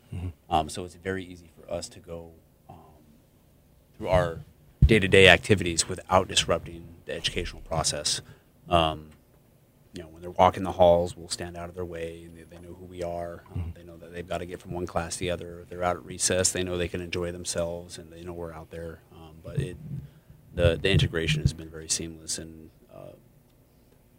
Um, 0.50 0.68
so 0.70 0.84
it's 0.86 0.96
very 0.96 1.24
easy 1.24 1.50
for 1.56 1.72
us 1.72 1.88
to 1.90 2.00
go 2.00 2.32
um, 2.70 2.76
through 3.96 4.10
our 4.10 4.40
day-to-day 4.86 5.30
activities 5.30 5.88
without 5.88 6.28
disrupting 6.28 6.84
the 7.06 7.14
educational 7.14 7.62
process. 7.62 8.22
Um, 8.68 9.12
you 9.94 10.04
know, 10.04 10.10
when 10.10 10.22
they're 10.22 10.32
walking 10.32 10.64
the 10.64 10.74
halls, 10.74 11.16
we'll 11.18 11.30
stand 11.30 11.56
out 11.58 11.70
of 11.70 11.76
their 11.76 11.86
way. 11.86 12.24
And 12.26 12.38
they, 12.38 12.44
they 12.44 12.62
know 12.62 12.74
who 12.74 12.86
we 12.86 13.02
are. 13.04 13.44
Um, 13.54 13.74
they 13.76 13.84
know 13.84 13.98
that 13.98 14.14
they've 14.14 14.28
got 14.28 14.40
to 14.40 14.46
get 14.46 14.60
from 14.60 14.72
one 14.72 14.86
class 14.86 15.14
to 15.14 15.20
the 15.20 15.32
other. 15.32 15.66
They're 15.70 15.84
out 15.84 15.96
at 15.96 16.06
recess, 16.06 16.52
they 16.52 16.64
know 16.64 16.78
they 16.78 16.90
can 16.90 17.02
enjoy 17.02 17.32
themselves, 17.32 17.98
and 17.98 18.12
they 18.12 18.22
know 18.22 18.34
we're 18.34 18.54
out 18.54 18.70
there. 18.70 19.00
Um, 19.14 19.36
but 19.44 19.60
it, 19.60 19.78
the 20.54 20.78
the 20.82 20.92
integration 20.92 21.42
has 21.42 21.54
been 21.54 21.70
very 21.70 21.90
seamless 21.90 22.38
and 22.38 22.70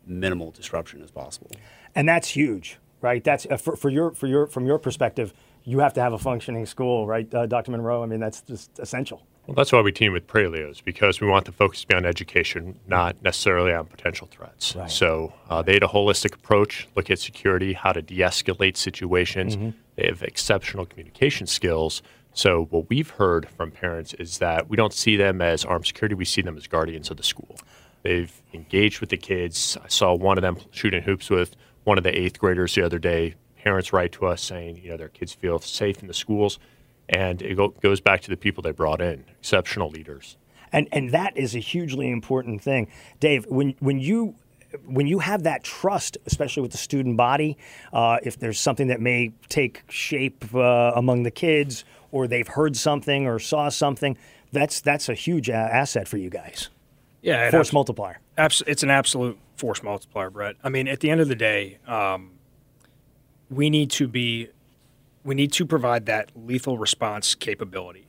minimal 0.09 0.51
disruption 0.51 1.03
as 1.03 1.11
possible. 1.11 1.51
and 1.95 2.09
that's 2.09 2.29
huge, 2.29 2.79
right? 3.01 3.23
That's 3.23 3.47
uh, 3.51 3.57
for, 3.57 3.77
for 3.77 3.89
your 3.91 4.13
for 4.13 4.27
your 4.27 4.47
from 4.47 4.67
your 4.67 4.79
perspective. 4.79 5.33
You 5.65 5.81
have 5.81 5.93
to 5.95 6.01
have 6.01 6.15
a 6.15 6.19
functioning 6.19 6.65
school, 6.65 7.07
right, 7.07 7.33
uh, 7.35 7.45
Dr. 7.45 7.73
Monroe? 7.73 8.03
I 8.03 8.07
mean, 8.07 8.21
that's 8.21 8.41
just 8.41 8.79
essential. 8.79 9.27
Well, 9.47 9.55
that's 9.55 9.71
why 9.71 9.83
we 9.83 9.93
team 9.93 10.13
with 10.15 10.27
Prelios 10.27 10.83
because 10.83 11.21
we 11.21 11.27
want 11.27 11.45
the 11.45 11.53
focus 11.53 11.83
to 11.83 11.87
be 11.89 11.95
on 11.95 12.07
education, 12.07 12.79
not 12.87 13.17
necessarily 13.23 13.73
on 13.75 13.85
potential 13.87 14.29
threats. 14.31 14.75
Right. 14.75 14.91
So 14.91 15.35
uh, 15.51 15.61
they 15.63 15.75
had 15.75 15.83
a 15.83 15.89
holistic 15.89 16.35
approach, 16.35 16.89
look 16.97 17.11
at 17.11 17.19
security, 17.19 17.75
how 17.75 17.93
to 17.93 18.01
de-escalate 18.01 18.77
situations. 18.79 19.75
They 19.97 20.07
have 20.07 20.23
exceptional 20.23 20.87
communication 20.87 21.47
skills. 21.47 22.03
So 22.33 22.65
what 22.71 22.89
we've 22.89 23.11
heard 23.11 23.49
from 23.49 23.71
parents 23.71 24.15
is 24.15 24.39
that 24.39 24.69
we 24.71 24.77
don't 24.77 24.93
see 24.93 25.17
them 25.17 25.43
as 25.43 25.65
armed 25.65 25.87
security; 25.87 26.15
we 26.15 26.25
see 26.25 26.41
them 26.43 26.57
as 26.57 26.67
guardians 26.67 27.11
of 27.11 27.17
the 27.17 27.23
school. 27.23 27.57
They've 28.09 28.43
engaged 28.55 29.01
with 29.01 29.11
the 29.11 29.19
kids. 29.19 29.77
I 29.85 29.89
saw 29.89 30.15
one 30.15 30.39
of 30.39 30.43
them 30.43 30.57
shooting 30.71 31.03
hoops 31.03 31.29
with 31.29 31.55
one 31.85 31.99
of 31.99 32.05
the 32.05 32.19
eighth 32.19 32.39
graders 32.39 32.75
the 32.75 32.81
other 32.81 32.99
day, 32.99 33.35
parents 33.63 33.93
write 33.93 34.13
to 34.13 34.25
us 34.25 34.41
saying, 34.41 34.81
you 34.83 34.89
know, 34.89 34.97
their 34.97 35.11
kids 35.11 35.35
feel 35.35 35.59
safe 35.59 36.01
in 36.01 36.09
the 36.09 36.15
schools. 36.15 36.59
And 37.11 37.43
it 37.43 37.55
go, 37.55 37.69
goes 37.69 38.01
back 38.01 38.23
to 38.23 38.31
the 38.31 38.37
people 38.39 38.63
they 38.63 38.71
brought 38.71 39.03
in, 39.03 39.27
exceptional 39.39 39.91
leaders. 39.91 40.39
And 40.73 40.89
and 40.91 41.11
that 41.11 41.37
is 41.37 41.55
a 41.55 41.59
hugely 41.59 42.11
important 42.11 42.63
thing, 42.63 42.89
Dave. 43.21 43.45
When 43.47 43.75
when 43.81 43.99
you 43.99 44.37
when 44.87 45.07
you 45.07 45.19
have 45.19 45.43
that 45.43 45.63
trust, 45.63 46.17
especially 46.25 46.63
with 46.63 46.73
the 46.73 46.79
student 46.79 47.19
body, 47.19 47.59
uh, 47.93 48.21
if 48.23 48.39
there's 48.39 48.59
something 48.59 48.89
that 48.89 49.03
may 49.03 49.33
take 49.51 49.83
shape 49.91 50.47
uh, 50.55 50.93
among 50.95 51.25
the 51.25 51.31
kids, 51.31 51.85
or 52.11 52.27
they've 52.27 52.49
heard 52.49 52.75
something 52.75 53.27
or 53.27 53.39
saw 53.39 53.69
something, 53.69 54.17
that's 54.51 54.81
that's 54.81 55.11
a 55.11 55.15
huge 55.15 55.51
a- 55.51 55.53
asset 55.53 56.09
for 56.09 56.17
you 56.17 56.31
guys. 56.31 56.71
Yeah, 57.23 57.51
Force 57.51 57.69
abs- 57.69 57.73
multiplier. 57.73 58.21
abs- 58.37 58.63
it's 58.67 58.83
an 58.83 58.91
absolute 58.91 59.39
force 59.57 59.83
multiplier, 59.83 60.31
Brett. 60.31 60.57
I 60.63 60.69
mean, 60.69 60.87
at 60.89 61.01
the 61.01 61.11
end 61.11 61.21
of 61.21 61.29
the 61.29 61.35
day, 61.35 61.79
um, 61.87 62.33
we 63.51 63.71
need 63.71 63.91
to 63.93 64.07
be, 64.07 64.49
we 65.25 65.35
need 65.35 65.53
to 65.55 65.67
provide 65.67 66.07
that 66.07 66.31
lethal 66.37 66.79
response 66.79 67.35
capability. 67.35 68.07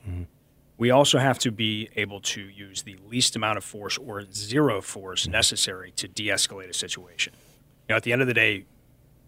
We 0.78 0.90
also 0.90 1.18
have 1.18 1.38
to 1.40 1.50
be 1.50 1.90
able 1.96 2.20
to 2.20 2.40
use 2.40 2.82
the 2.82 2.96
least 3.06 3.36
amount 3.36 3.58
of 3.58 3.64
force 3.64 3.98
or 3.98 4.24
zero 4.32 4.80
force 4.80 5.26
necessary 5.28 5.92
to 5.96 6.08
de-escalate 6.08 6.70
a 6.70 6.72
situation. 6.74 7.34
You 7.88 7.92
know, 7.92 7.96
at 7.96 8.02
the 8.04 8.12
end 8.12 8.22
of 8.22 8.28
the 8.28 8.34
day, 8.34 8.64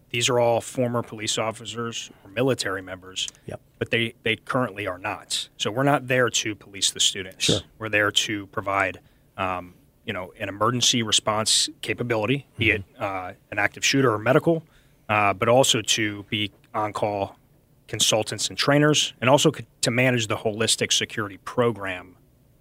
these 0.09 0.29
are 0.29 0.39
all 0.39 0.61
former 0.61 1.03
police 1.03 1.37
officers 1.37 2.09
or 2.23 2.31
military 2.31 2.81
members, 2.81 3.27
Yep. 3.45 3.59
but 3.77 3.91
they, 3.91 4.13
they 4.23 4.35
currently 4.35 4.87
are 4.87 4.97
not. 4.97 5.49
So 5.57 5.69
we're 5.69 5.83
not 5.83 6.07
there 6.07 6.29
to 6.29 6.55
police 6.55 6.89
the 6.91 6.99
students. 6.99 7.43
Sure. 7.45 7.59
We're 7.77 7.89
there 7.89 8.11
to 8.11 8.47
provide, 8.47 8.99
um, 9.37 9.73
you 10.05 10.13
know, 10.13 10.33
an 10.39 10.49
emergency 10.49 11.03
response 11.03 11.69
capability, 11.81 12.45
be 12.57 12.71
it 12.71 12.83
uh, 12.99 13.31
an 13.51 13.59
active 13.59 13.85
shooter 13.85 14.11
or 14.13 14.19
medical, 14.19 14.63
uh, 15.09 15.33
but 15.33 15.47
also 15.47 15.81
to 15.81 16.23
be 16.29 16.51
on 16.73 16.91
call 16.93 17.35
consultants 17.87 18.49
and 18.49 18.57
trainers, 18.57 19.13
and 19.21 19.29
also 19.29 19.51
c- 19.51 19.65
to 19.81 19.91
manage 19.91 20.27
the 20.27 20.35
holistic 20.35 20.91
security 20.91 21.37
program 21.45 22.12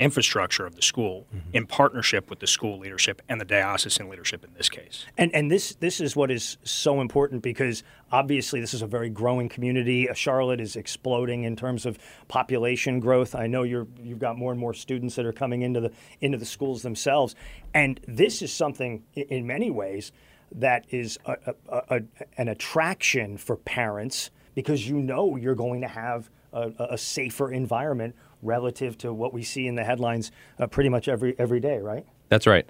infrastructure 0.02 0.66
of 0.66 0.74
the 0.74 0.82
school 0.82 1.26
in 1.52 1.66
partnership 1.66 2.28
with 2.28 2.40
the 2.40 2.46
school 2.46 2.78
leadership 2.78 3.22
and 3.28 3.40
the 3.40 3.44
diocesan 3.44 4.08
leadership 4.08 4.44
in 4.44 4.52
this 4.54 4.68
case. 4.68 5.06
And 5.16 5.34
and 5.34 5.50
this 5.50 5.74
this 5.76 6.00
is 6.00 6.16
what 6.16 6.30
is 6.30 6.58
so 6.64 7.00
important 7.00 7.42
because 7.42 7.82
obviously 8.10 8.60
this 8.60 8.74
is 8.74 8.82
a 8.82 8.86
very 8.86 9.08
growing 9.08 9.48
community. 9.48 10.08
Uh, 10.08 10.14
Charlotte 10.14 10.60
is 10.60 10.76
exploding 10.76 11.44
in 11.44 11.56
terms 11.56 11.86
of 11.86 11.98
population 12.28 13.00
growth. 13.00 13.34
I 13.34 13.46
know 13.46 13.62
you're 13.62 13.86
you've 14.02 14.18
got 14.18 14.36
more 14.36 14.50
and 14.50 14.60
more 14.60 14.74
students 14.74 15.14
that 15.16 15.26
are 15.26 15.32
coming 15.32 15.62
into 15.62 15.80
the 15.80 15.92
into 16.20 16.38
the 16.38 16.46
schools 16.46 16.82
themselves, 16.82 17.34
and 17.72 18.00
this 18.06 18.42
is 18.42 18.52
something 18.52 19.04
in 19.14 19.46
many 19.46 19.70
ways 19.70 20.12
that 20.54 20.84
is 20.90 21.18
a, 21.24 21.54
a, 21.68 21.82
a, 21.96 22.02
an 22.36 22.48
attraction 22.48 23.36
for 23.38 23.56
parents 23.56 24.30
because 24.54 24.86
you 24.86 24.96
know 24.98 25.36
you're 25.36 25.54
going 25.54 25.80
to 25.80 25.88
have 25.88 26.28
a, 26.52 26.72
a 26.90 26.98
safer 26.98 27.50
environment 27.50 28.14
relative 28.42 28.98
to 28.98 29.12
what 29.12 29.32
we 29.32 29.42
see 29.42 29.66
in 29.66 29.76
the 29.76 29.84
headlines 29.84 30.30
uh, 30.58 30.66
pretty 30.66 30.88
much 30.90 31.08
every 31.08 31.34
every 31.38 31.60
day, 31.60 31.78
right? 31.78 32.04
That's 32.28 32.46
right. 32.46 32.68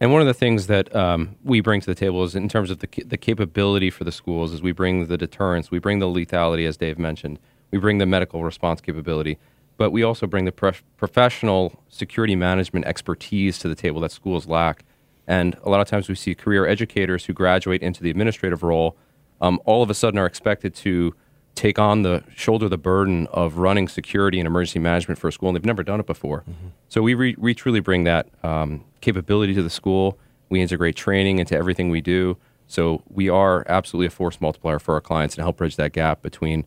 And 0.00 0.12
one 0.12 0.20
of 0.20 0.26
the 0.26 0.34
things 0.34 0.66
that 0.66 0.94
um, 0.94 1.36
we 1.44 1.60
bring 1.60 1.80
to 1.80 1.86
the 1.86 1.94
table 1.94 2.24
is 2.24 2.34
in 2.34 2.48
terms 2.48 2.70
of 2.70 2.80
the, 2.80 2.88
the 3.06 3.16
capability 3.16 3.90
for 3.90 4.04
the 4.04 4.12
schools 4.12 4.52
is 4.52 4.60
we 4.60 4.72
bring 4.72 5.06
the 5.06 5.16
deterrence, 5.16 5.70
we 5.70 5.78
bring 5.78 6.00
the 6.00 6.06
lethality, 6.06 6.66
as 6.66 6.76
Dave 6.76 6.98
mentioned, 6.98 7.38
we 7.70 7.78
bring 7.78 7.98
the 7.98 8.06
medical 8.06 8.42
response 8.42 8.80
capability, 8.80 9.38
but 9.76 9.90
we 9.90 10.02
also 10.02 10.26
bring 10.26 10.44
the 10.44 10.52
prof- 10.52 10.82
professional 10.96 11.80
security 11.88 12.34
management 12.34 12.86
expertise 12.86 13.58
to 13.60 13.68
the 13.68 13.74
table 13.74 14.00
that 14.00 14.10
schools 14.10 14.46
lack. 14.46 14.84
And 15.26 15.56
a 15.62 15.70
lot 15.70 15.80
of 15.80 15.88
times 15.88 16.08
we 16.08 16.16
see 16.16 16.34
career 16.34 16.66
educators 16.66 17.24
who 17.24 17.32
graduate 17.32 17.80
into 17.82 18.02
the 18.02 18.10
administrative 18.10 18.62
role, 18.62 18.96
um, 19.40 19.60
all 19.64 19.82
of 19.82 19.90
a 19.90 19.94
sudden 19.94 20.18
are 20.18 20.26
expected 20.26 20.74
to 20.76 21.14
take 21.54 21.78
on 21.78 22.02
the 22.02 22.24
shoulder 22.34 22.68
the 22.68 22.78
burden 22.78 23.26
of 23.28 23.58
running 23.58 23.88
security 23.88 24.40
and 24.40 24.46
emergency 24.46 24.78
management 24.78 25.18
for 25.18 25.28
a 25.28 25.32
school, 25.32 25.48
and 25.48 25.56
they've 25.56 25.64
never 25.64 25.82
done 25.82 26.00
it 26.00 26.06
before. 26.06 26.44
So 26.88 27.02
we 27.02 27.14
re- 27.14 27.36
we 27.38 27.54
truly 27.54 27.80
bring 27.80 28.04
that 28.04 28.28
um, 28.42 28.84
capability 29.00 29.54
to 29.54 29.62
the 29.62 29.70
school. 29.70 30.18
We 30.48 30.60
integrate 30.60 30.96
training 30.96 31.38
into 31.38 31.56
everything 31.56 31.90
we 31.90 32.00
do. 32.00 32.36
So 32.66 33.02
we 33.08 33.28
are 33.28 33.64
absolutely 33.68 34.06
a 34.06 34.10
force 34.10 34.40
multiplier 34.40 34.78
for 34.78 34.94
our 34.94 35.00
clients 35.00 35.36
and 35.36 35.42
help 35.42 35.58
bridge 35.58 35.76
that 35.76 35.92
gap 35.92 36.22
between 36.22 36.64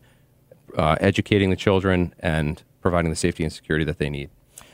uh, 0.76 0.96
educating 1.00 1.50
the 1.50 1.56
children 1.56 2.14
and 2.20 2.62
providing 2.80 3.10
the 3.10 3.16
safety 3.16 3.42
and 3.42 3.52
security 3.52 3.84
that 3.84 3.98
they 3.98 4.08
need. 4.08 4.30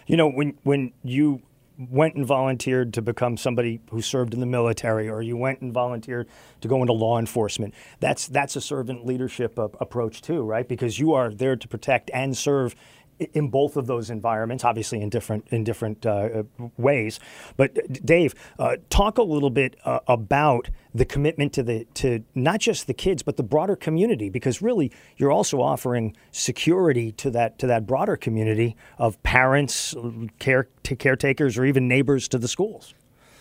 You 0.07 0.17
know, 0.17 0.29
when 0.29 0.59
when 0.63 0.93
you 1.03 1.43
went 1.79 2.15
and 2.15 2.27
volunteered 2.27 2.95
to 2.95 3.03
become 3.03 3.37
somebody 3.37 3.81
who 3.91 4.01
served 4.01 4.35
in 4.35 4.41
the 4.41 4.47
military, 4.47 5.09
or 5.09 5.23
you 5.23 5.37
went 5.37 5.61
and 5.61 5.73
volunteered 5.73 6.29
to 6.61 6.69
go 6.69 6.81
into 6.81 6.93
law 6.93 7.19
enforcement, 7.19 7.75
that's 8.01 8.29
that's 8.29 8.57
a 8.57 8.61
servant 8.61 9.05
leadership 9.05 9.59
uh, 9.59 9.69
approach 9.81 10.23
too, 10.23 10.43
right? 10.43 10.69
Because 10.69 10.99
you 10.99 11.13
are 11.13 11.31
there 11.33 11.57
to 11.57 11.69
protect 11.69 12.11
and 12.13 12.37
serve 12.37 12.75
in 13.19 13.49
both 13.49 13.77
of 13.77 13.87
those 13.87 14.11
environments, 14.11 14.65
obviously 14.65 15.01
in 15.01 15.09
different 15.09 15.47
in 15.49 15.65
different 15.65 16.05
uh, 16.07 16.45
ways. 16.77 17.21
But 17.57 17.75
Dave, 18.05 18.35
uh, 18.59 18.77
talk 18.91 19.19
a 19.19 19.23
little 19.23 19.51
bit 19.51 19.77
uh, 19.85 20.01
about 20.07 20.71
the 20.95 21.05
commitment 21.05 21.53
to 21.55 21.63
the 21.63 21.87
to 21.95 22.25
not 22.35 22.61
just 22.61 22.87
the 22.87 22.95
kids 22.95 23.23
but 23.23 23.37
the 23.37 23.43
broader 23.43 23.77
community, 23.77 24.31
because 24.31 24.63
really 24.63 24.93
you're 25.17 25.33
also 25.33 25.61
offering 25.61 26.17
security 26.31 27.13
to 27.13 27.31
that 27.31 27.59
to 27.59 27.67
that 27.67 27.87
broader 27.87 28.17
community 28.17 28.77
of 28.99 29.23
parents, 29.23 29.95
care 30.39 30.69
caretakers, 30.83 31.59
or 31.59 31.65
even 31.65 31.89
neighbors 31.89 32.29
to 32.29 32.39
the 32.39 32.49
schools. 32.49 32.95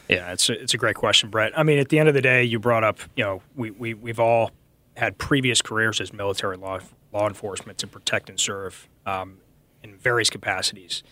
Yeah, 0.09 0.33
it's 0.33 0.49
a, 0.49 0.61
it's 0.61 0.73
a 0.73 0.77
great 0.77 0.95
question, 0.95 1.29
Brett. 1.29 1.57
I 1.57 1.63
mean, 1.63 1.79
at 1.79 1.89
the 1.89 1.97
end 1.97 2.09
of 2.09 2.13
the 2.13 2.21
day, 2.21 2.43
you 2.43 2.59
brought 2.59 2.83
up, 2.83 2.99
you 3.15 3.23
know, 3.23 3.41
we, 3.55 3.71
we, 3.71 3.93
we've 3.93 4.19
all 4.19 4.51
had 4.97 5.17
previous 5.17 5.61
careers 5.61 6.01
as 6.01 6.11
military 6.11 6.57
law, 6.57 6.79
law 7.13 7.27
enforcement 7.27 7.77
to 7.79 7.87
protect 7.87 8.29
and 8.29 8.39
serve 8.39 8.87
um, 9.05 9.37
in 9.83 9.97
various 9.97 10.29
capacities. 10.29 11.03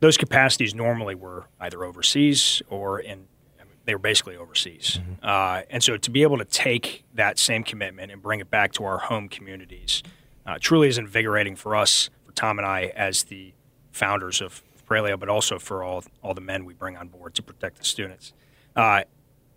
Those 0.00 0.16
capacities 0.16 0.74
normally 0.74 1.14
were 1.14 1.46
either 1.60 1.84
overseas 1.84 2.62
or 2.68 2.98
in 3.00 3.28
they 3.86 3.94
were 3.94 4.00
basically 4.00 4.36
overseas. 4.36 4.98
Uh, 5.22 5.62
and 5.70 5.82
so 5.82 5.96
to 5.96 6.10
be 6.10 6.22
able 6.22 6.38
to 6.38 6.44
take 6.44 7.04
that 7.14 7.38
same 7.38 7.62
commitment 7.62 8.10
and 8.10 8.20
bring 8.20 8.40
it 8.40 8.50
back 8.50 8.72
to 8.72 8.84
our 8.84 8.98
home 8.98 9.28
communities 9.28 10.02
uh, 10.44 10.58
truly 10.60 10.88
is 10.88 10.98
invigorating 10.98 11.56
for 11.56 11.76
us, 11.76 12.10
for 12.24 12.32
Tom 12.32 12.58
and 12.58 12.66
I, 12.66 12.92
as 12.96 13.24
the 13.24 13.54
founders 13.92 14.40
of 14.40 14.62
Praelio, 14.88 15.18
but 15.18 15.28
also 15.28 15.58
for 15.58 15.82
all 15.82 16.04
all 16.22 16.34
the 16.34 16.40
men 16.40 16.64
we 16.64 16.74
bring 16.74 16.96
on 16.96 17.08
board 17.08 17.34
to 17.34 17.42
protect 17.42 17.78
the 17.78 17.84
students. 17.84 18.32
Uh, 18.74 19.02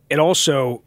it 0.10 0.20
also 0.20 0.84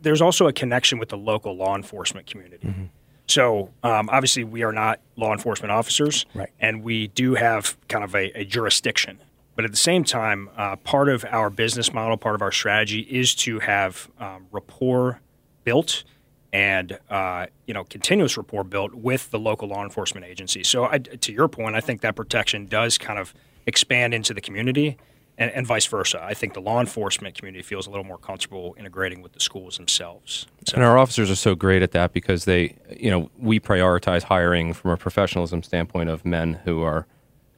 there's 0.00 0.22
also 0.22 0.48
a 0.48 0.52
connection 0.52 0.98
with 0.98 1.10
the 1.10 1.18
local 1.18 1.54
law 1.56 1.76
enforcement 1.76 2.26
community. 2.26 2.90
So 3.30 3.70
um, 3.82 4.08
obviously 4.10 4.44
we 4.44 4.62
are 4.62 4.72
not 4.72 5.00
law 5.16 5.32
enforcement 5.32 5.70
officers, 5.72 6.26
Right. 6.34 6.50
and 6.58 6.82
we 6.82 7.06
do 7.08 7.34
have 7.34 7.76
kind 7.88 8.02
of 8.04 8.14
a, 8.14 8.30
a 8.40 8.44
jurisdiction. 8.44 9.20
But 9.56 9.64
at 9.64 9.70
the 9.70 9.76
same 9.76 10.04
time, 10.04 10.48
uh, 10.56 10.76
part 10.76 11.08
of 11.08 11.24
our 11.30 11.50
business 11.50 11.92
model, 11.92 12.16
part 12.16 12.34
of 12.34 12.42
our 12.42 12.52
strategy, 12.52 13.00
is 13.00 13.34
to 13.36 13.58
have 13.60 14.08
um, 14.18 14.46
rapport 14.50 15.20
built 15.64 16.04
and 16.52 16.98
uh, 17.10 17.46
you 17.66 17.74
know 17.74 17.84
continuous 17.84 18.36
rapport 18.36 18.64
built 18.64 18.94
with 18.94 19.30
the 19.30 19.38
local 19.38 19.68
law 19.68 19.84
enforcement 19.84 20.26
agency. 20.26 20.64
So 20.64 20.84
I, 20.86 20.98
to 20.98 21.32
your 21.32 21.46
point, 21.46 21.76
I 21.76 21.80
think 21.80 22.00
that 22.00 22.16
protection 22.16 22.66
does 22.66 22.98
kind 22.98 23.18
of 23.18 23.32
expand 23.66 24.14
into 24.14 24.34
the 24.34 24.40
community. 24.40 24.96
And, 25.40 25.50
and 25.52 25.66
vice 25.66 25.86
versa. 25.86 26.22
I 26.22 26.34
think 26.34 26.52
the 26.52 26.60
law 26.60 26.80
enforcement 26.80 27.34
community 27.34 27.62
feels 27.62 27.86
a 27.86 27.90
little 27.90 28.04
more 28.04 28.18
comfortable 28.18 28.76
integrating 28.78 29.22
with 29.22 29.32
the 29.32 29.40
schools 29.40 29.78
themselves. 29.78 30.46
So, 30.68 30.74
And 30.74 30.84
our 30.84 30.98
officers 30.98 31.30
are 31.30 31.36
so 31.36 31.54
great 31.54 31.82
at 31.82 31.92
that 31.92 32.12
because 32.12 32.44
they, 32.44 32.76
you 32.96 33.10
know, 33.10 33.30
we 33.38 33.58
prioritize 33.58 34.22
hiring 34.22 34.74
from 34.74 34.90
a 34.90 34.98
professionalism 34.98 35.62
standpoint 35.62 36.10
of 36.10 36.24
men 36.26 36.60
who 36.64 36.82
are 36.82 37.06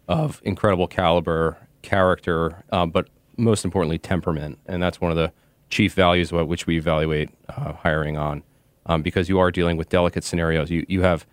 of 0.06 0.40
incredible 0.44 0.86
caliber, 0.86 1.58
character, 1.82 2.64
um, 2.70 2.90
but 2.90 3.08
most 3.36 3.64
importantly, 3.64 3.98
temperament. 3.98 4.58
And 4.66 4.82
that's 4.82 5.00
one 5.00 5.10
of 5.10 5.16
the 5.16 5.32
chief 5.68 5.94
values 5.94 6.30
about 6.30 6.48
which 6.48 6.66
we 6.66 6.76
evaluate 6.76 7.30
uh, 7.48 7.72
hiring 7.72 8.16
on 8.16 8.42
um, 8.86 9.02
because 9.02 9.28
you 9.28 9.38
are 9.38 9.50
dealing 9.50 9.76
with 9.76 9.88
delicate 9.88 10.24
scenarios. 10.24 10.70
You, 10.70 10.84
you 10.88 11.02
have 11.02 11.26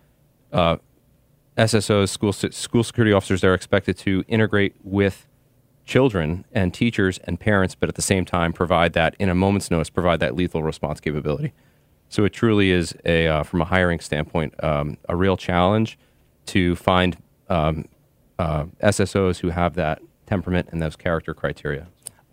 uh, 0.52 0.76
SSOs, 1.56 2.08
school, 2.08 2.32
school 2.32 2.82
security 2.82 3.12
officers, 3.12 3.40
they're 3.40 3.54
expected 3.54 3.98
to 3.98 4.24
integrate 4.28 4.74
with 4.82 5.26
children 5.84 6.44
and 6.52 6.72
teachers 6.72 7.18
and 7.24 7.38
parents, 7.38 7.74
but 7.74 7.88
at 7.88 7.94
the 7.94 8.02
same 8.02 8.24
time 8.24 8.52
provide 8.52 8.92
that, 8.92 9.14
in 9.18 9.28
a 9.28 9.34
moment's 9.34 9.70
notice, 9.70 9.90
provide 9.90 10.20
that 10.20 10.34
lethal 10.34 10.62
response 10.62 11.00
capability. 11.00 11.52
So 12.08 12.24
it 12.24 12.32
truly 12.32 12.70
is 12.70 12.94
a, 13.04 13.28
uh, 13.28 13.42
from 13.42 13.60
a 13.60 13.64
hiring 13.64 14.00
standpoint, 14.00 14.62
um, 14.62 14.98
a 15.08 15.16
real 15.16 15.36
challenge 15.36 15.98
to 16.46 16.74
find 16.76 17.16
um, 17.48 17.86
uh, 18.38 18.64
SSOs 18.82 19.40
who 19.40 19.50
have 19.50 19.74
that 19.74 20.00
temperament 20.26 20.68
and 20.72 20.80
those 20.80 20.96
character 20.96 21.34
criteria. 21.34 21.88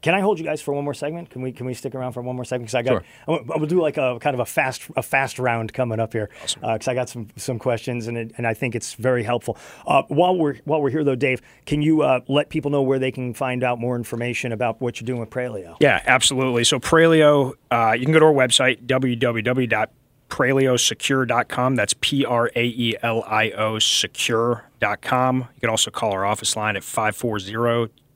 Can 0.08 0.16
I 0.16 0.22
hold 0.22 0.40
you 0.40 0.46
guys 0.46 0.62
for 0.62 0.74
one 0.74 0.86
more 0.86 0.94
segment? 0.94 1.30
Can 1.30 1.42
we 1.42 1.52
can 1.52 1.66
we 1.66 1.74
stick 1.74 1.94
around 1.94 2.14
for 2.14 2.22
one 2.22 2.38
more 2.38 2.46
segment? 2.46 2.72
Because 2.72 2.76
I 2.76 2.82
got 2.82 3.04
Sure. 3.28 3.40
I'm 3.42 3.46
gonna 3.46 3.68
do 3.68 3.82
like 3.82 3.98
a 3.98 4.18
kind 4.22 4.34
of 4.36 4.40
a 4.40 4.46
fast 4.46 4.84
a 4.96 5.04
fast 5.04 5.38
round 5.38 5.74
coming 5.74 6.00
up 6.00 6.14
here. 6.14 6.30
Because 6.62 6.88
I 6.88 6.94
got 6.94 7.10
some 7.10 7.28
some 7.36 7.60
questions 7.60 8.08
and 8.08 8.18
it, 8.18 8.32
and 8.38 8.48
I 8.48 8.54
think 8.54 8.74
it's 8.74 8.94
very 8.94 9.22
helpful. 9.24 9.58
Uh, 9.86 10.04
while 10.08 10.38
we're 10.38 10.60
while 10.64 10.82
we're 10.82 10.92
here 10.92 11.04
though, 11.04 11.16
Dave, 11.16 11.42
can 11.66 11.82
you 11.82 12.04
uh, 12.04 12.22
let 12.30 12.48
people 12.48 12.72
know 12.72 12.82
where 12.82 13.00
they 13.00 13.12
can 13.12 13.34
find 13.34 13.66
out 13.66 13.80
more 13.80 13.98
information 13.98 14.54
about 14.54 14.80
what 14.80 15.02
you're 15.02 15.06
doing 15.06 15.20
with 15.20 15.30
Praelio? 15.30 15.76
Yeah, 15.82 16.02
absolutely. 16.06 16.64
So 16.64 16.80
Praelio, 16.80 17.56
uh, 17.70 17.92
you 17.92 18.06
can 18.06 18.14
go 18.14 18.20
to 18.20 18.28
our 18.28 18.32
website, 18.32 18.86
www 18.86 19.88
www.praeliosecure.com. 20.30 21.76
That's 21.76 21.96
P 22.00 22.24
R 22.24 22.50
A 22.56 22.64
E 22.64 22.96
L 23.02 23.24
I 23.28 23.52
O 23.52 23.78
secure.com. 23.80 25.38
You 25.38 25.60
can 25.60 25.70
also 25.70 25.92
call 25.92 26.14
our 26.14 26.26
office 26.26 26.56
line 26.56 26.78
at 26.78 26.84
540 26.86 28.07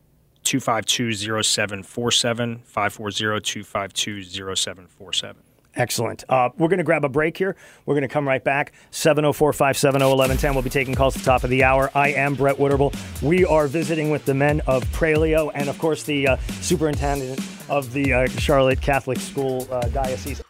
252 0.43 1.43
0747. 1.43 2.61
540 2.65 3.41
252 3.41 4.55
0747. 4.55 5.43
Excellent. 5.75 6.25
Uh, 6.27 6.49
we're 6.57 6.67
going 6.67 6.79
to 6.79 6.83
grab 6.83 7.05
a 7.05 7.09
break 7.09 7.37
here. 7.37 7.55
We're 7.85 7.93
going 7.93 8.01
to 8.01 8.09
come 8.09 8.27
right 8.27 8.43
back. 8.43 8.73
704 8.91 9.53
570 9.53 10.03
1110. 10.03 10.53
We'll 10.53 10.63
be 10.63 10.69
taking 10.69 10.95
calls 10.95 11.15
at 11.15 11.21
the 11.21 11.25
top 11.25 11.43
of 11.43 11.49
the 11.49 11.63
hour. 11.63 11.89
I 11.95 12.09
am 12.09 12.35
Brett 12.35 12.57
Winterble. 12.57 12.93
We 13.21 13.45
are 13.45 13.67
visiting 13.67 14.11
with 14.11 14.25
the 14.25 14.33
men 14.33 14.61
of 14.67 14.83
Praelio 14.87 15.51
and, 15.53 15.69
of 15.69 15.77
course, 15.79 16.03
the 16.03 16.27
uh, 16.27 16.37
superintendent 16.59 17.39
of 17.69 17.93
the 17.93 18.13
uh, 18.13 18.27
Charlotte 18.27 18.81
Catholic 18.81 19.19
School 19.19 19.67
uh, 19.71 19.87
Diocese. 19.87 20.41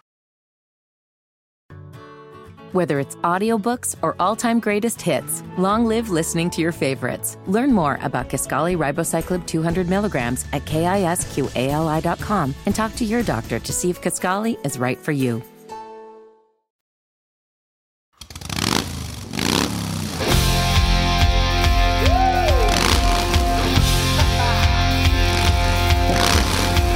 Whether 2.71 2.99
it's 3.01 3.17
audiobooks 3.17 3.97
or 4.01 4.15
all-time 4.17 4.61
greatest 4.61 5.01
hits, 5.01 5.43
long 5.57 5.85
live 5.85 6.09
listening 6.09 6.49
to 6.51 6.61
your 6.61 6.71
favorites. 6.71 7.37
Learn 7.45 7.73
more 7.73 7.99
about 8.01 8.29
Kisqali 8.29 8.77
Ribociclib 8.77 9.45
200 9.45 9.89
milligrams 9.89 10.45
at 10.53 10.63
kisqali.com 10.63 12.55
and 12.65 12.73
talk 12.73 12.95
to 12.95 13.03
your 13.03 13.23
doctor 13.23 13.59
to 13.59 13.73
see 13.73 13.89
if 13.89 14.01
Kisqali 14.01 14.65
is 14.65 14.79
right 14.79 14.97
for 14.97 15.11
you. 15.11 15.43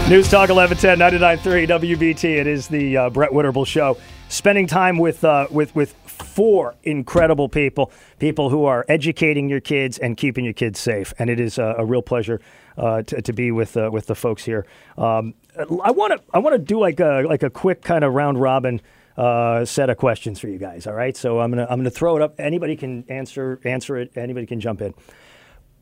News 0.08 0.30
Talk 0.30 0.50
1110 0.50 1.00
99.3 1.00 1.68
WBT. 1.68 2.38
It 2.38 2.46
is 2.46 2.68
the 2.68 2.96
uh, 2.96 3.10
Brett 3.10 3.32
Winterble 3.32 3.66
Show. 3.66 3.98
Spending 4.28 4.68
time 4.68 4.98
with 4.98 5.24
uh, 5.24 5.48
with 5.52 5.74
with 5.76 5.94
four 5.94 6.76
incredible 6.84 7.48
people, 7.48 7.92
people 8.20 8.50
who 8.50 8.66
are 8.66 8.86
educating 8.90 9.50
your 9.50 9.60
kids 9.60 9.98
and 9.98 10.18
keeping 10.18 10.44
your 10.44 10.54
kids 10.54 10.80
safe, 10.80 11.14
and 11.20 11.30
it 11.30 11.40
is 11.40 11.58
a, 11.58 11.76
a 11.78 11.86
real 11.86 12.02
pleasure 12.02 12.42
uh, 12.78 13.02
to, 13.04 13.22
to 13.22 13.34
be 13.34 13.52
with 13.52 13.78
uh, 13.78 13.90
with 13.94 14.08
the 14.08 14.16
folks 14.16 14.44
here. 14.44 14.66
Um, 14.98 15.36
I 15.58 15.92
want 15.92 16.14
to 16.14 16.24
I 16.34 16.40
want 16.40 16.54
to 16.56 16.60
do 16.60 16.80
like 16.80 17.00
a 17.00 17.24
like 17.28 17.44
a 17.44 17.50
quick 17.50 17.82
kind 17.82 18.04
of 18.04 18.14
round 18.14 18.42
robin 18.42 18.82
uh, 19.16 19.64
set 19.64 19.90
of 19.90 19.98
questions 19.98 20.40
for 20.40 20.48
you 20.48 20.58
guys. 20.58 20.88
All 20.88 20.94
right, 20.94 21.16
so 21.16 21.40
I'm 21.40 21.52
gonna 21.52 21.68
I'm 21.70 21.80
gonna 21.80 21.90
throw 21.90 22.16
it 22.16 22.22
up. 22.22 22.36
Anybody 22.40 22.76
can 22.76 23.06
answer 23.08 23.60
answer 23.64 23.96
it. 23.98 24.12
Anybody 24.16 24.46
can 24.46 24.60
jump 24.60 24.82
in. 24.82 24.94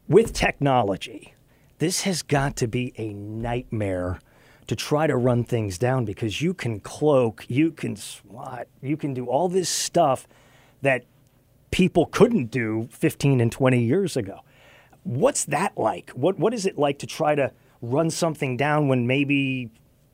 With 0.08 0.34
technology, 0.34 1.34
this 1.80 2.02
has 2.02 2.22
got 2.22 2.56
to 2.58 2.68
be 2.68 2.94
a 2.98 3.14
nightmare 3.14 4.20
to 4.68 4.76
try 4.76 5.08
to 5.08 5.16
run 5.16 5.44
things 5.44 5.78
down 5.78 6.06
because 6.06 6.42
you 6.42 6.54
can 6.54 6.80
cloak, 6.80 7.46
you 7.48 7.72
can 7.72 7.96
SWAT, 7.96 8.68
you 8.82 8.98
can 8.98 9.14
do 9.14 9.26
all 9.26 9.50
this 9.50 9.70
stuff 9.70 10.28
that 10.82 11.06
people 11.72 12.06
couldn't 12.06 12.52
do 12.52 12.88
15 12.92 13.42
and 13.42 13.52
20 13.52 13.82
years 13.82 14.16
ago. 14.16 14.40
What's 15.04 15.46
that 15.46 15.78
like? 15.78 16.12
What 16.12 16.40
what 16.40 16.54
is 16.54 16.66
it 16.66 16.78
like 16.78 17.00
to 17.00 17.08
try 17.08 17.36
to 17.36 17.52
run 17.82 18.10
something 18.10 18.56
down 18.56 18.88
when 18.88 19.06
maybe 19.06 19.70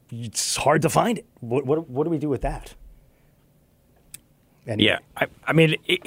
it's 0.10 0.56
hard 0.56 0.82
to 0.82 0.89
find 0.89 1.20
it? 1.20 1.25
What 1.41 1.65
what, 1.65 1.89
what 1.89 2.06
do 2.06 2.10
we 2.10 2.18
do 2.18 2.29
with 2.29 2.41
that? 2.41 2.74
Anyway. 4.65 4.88
Yeah, 4.88 5.00
I, 5.18 5.27
I 5.46 5.53
mean, 5.53 5.75
it, 5.86 6.01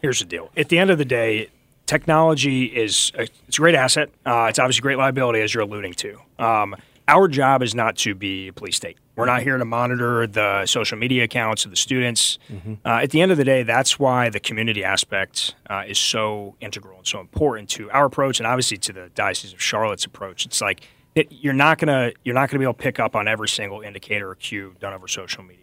here's 0.00 0.18
the 0.20 0.24
deal. 0.24 0.50
At 0.56 0.68
the 0.68 0.78
end 0.78 0.90
of 0.90 0.98
the 0.98 1.04
day, 1.04 1.48
technology 1.86 2.64
is 2.64 3.12
a, 3.16 3.22
it's 3.48 3.58
a 3.58 3.60
great 3.60 3.74
asset. 3.74 4.10
Uh, 4.24 4.46
it's 4.48 4.58
obviously 4.58 4.80
a 4.80 4.82
great 4.82 4.98
liability, 4.98 5.40
as 5.40 5.52
you're 5.52 5.62
alluding 5.62 5.94
to. 5.94 6.18
Um, 6.38 6.76
our 7.08 7.28
job 7.28 7.62
is 7.62 7.74
not 7.74 7.96
to 7.98 8.14
be 8.14 8.48
a 8.48 8.52
police 8.52 8.76
state. 8.76 8.98
We're 9.16 9.26
not 9.26 9.42
here 9.42 9.58
to 9.58 9.64
monitor 9.64 10.26
the 10.26 10.64
social 10.66 10.96
media 10.96 11.24
accounts 11.24 11.64
of 11.64 11.70
the 11.70 11.76
students. 11.76 12.38
Uh, 12.84 13.00
at 13.02 13.10
the 13.10 13.20
end 13.20 13.30
of 13.30 13.36
the 13.38 13.44
day, 13.44 13.62
that's 13.62 13.98
why 13.98 14.30
the 14.30 14.40
community 14.40 14.82
aspect 14.84 15.54
uh, 15.68 15.84
is 15.86 15.98
so 15.98 16.56
integral 16.60 16.98
and 16.98 17.06
so 17.06 17.20
important 17.20 17.68
to 17.70 17.90
our 17.90 18.06
approach, 18.06 18.40
and 18.40 18.46
obviously 18.46 18.78
to 18.78 18.92
the 18.92 19.10
Diocese 19.14 19.52
of 19.52 19.60
Charlotte's 19.62 20.04
approach. 20.06 20.46
It's 20.46 20.60
like 20.62 20.88
it, 21.14 21.30
you're 21.30 21.52
not 21.52 21.78
gonna 21.78 22.12
you're 22.24 22.34
not 22.34 22.48
gonna 22.48 22.58
be 22.58 22.64
able 22.64 22.74
to 22.74 22.82
pick 22.82 22.98
up 22.98 23.14
on 23.14 23.28
every 23.28 23.48
single 23.48 23.82
indicator 23.82 24.30
or 24.30 24.34
cue 24.34 24.74
done 24.80 24.94
over 24.94 25.06
social 25.08 25.42
media. 25.42 25.61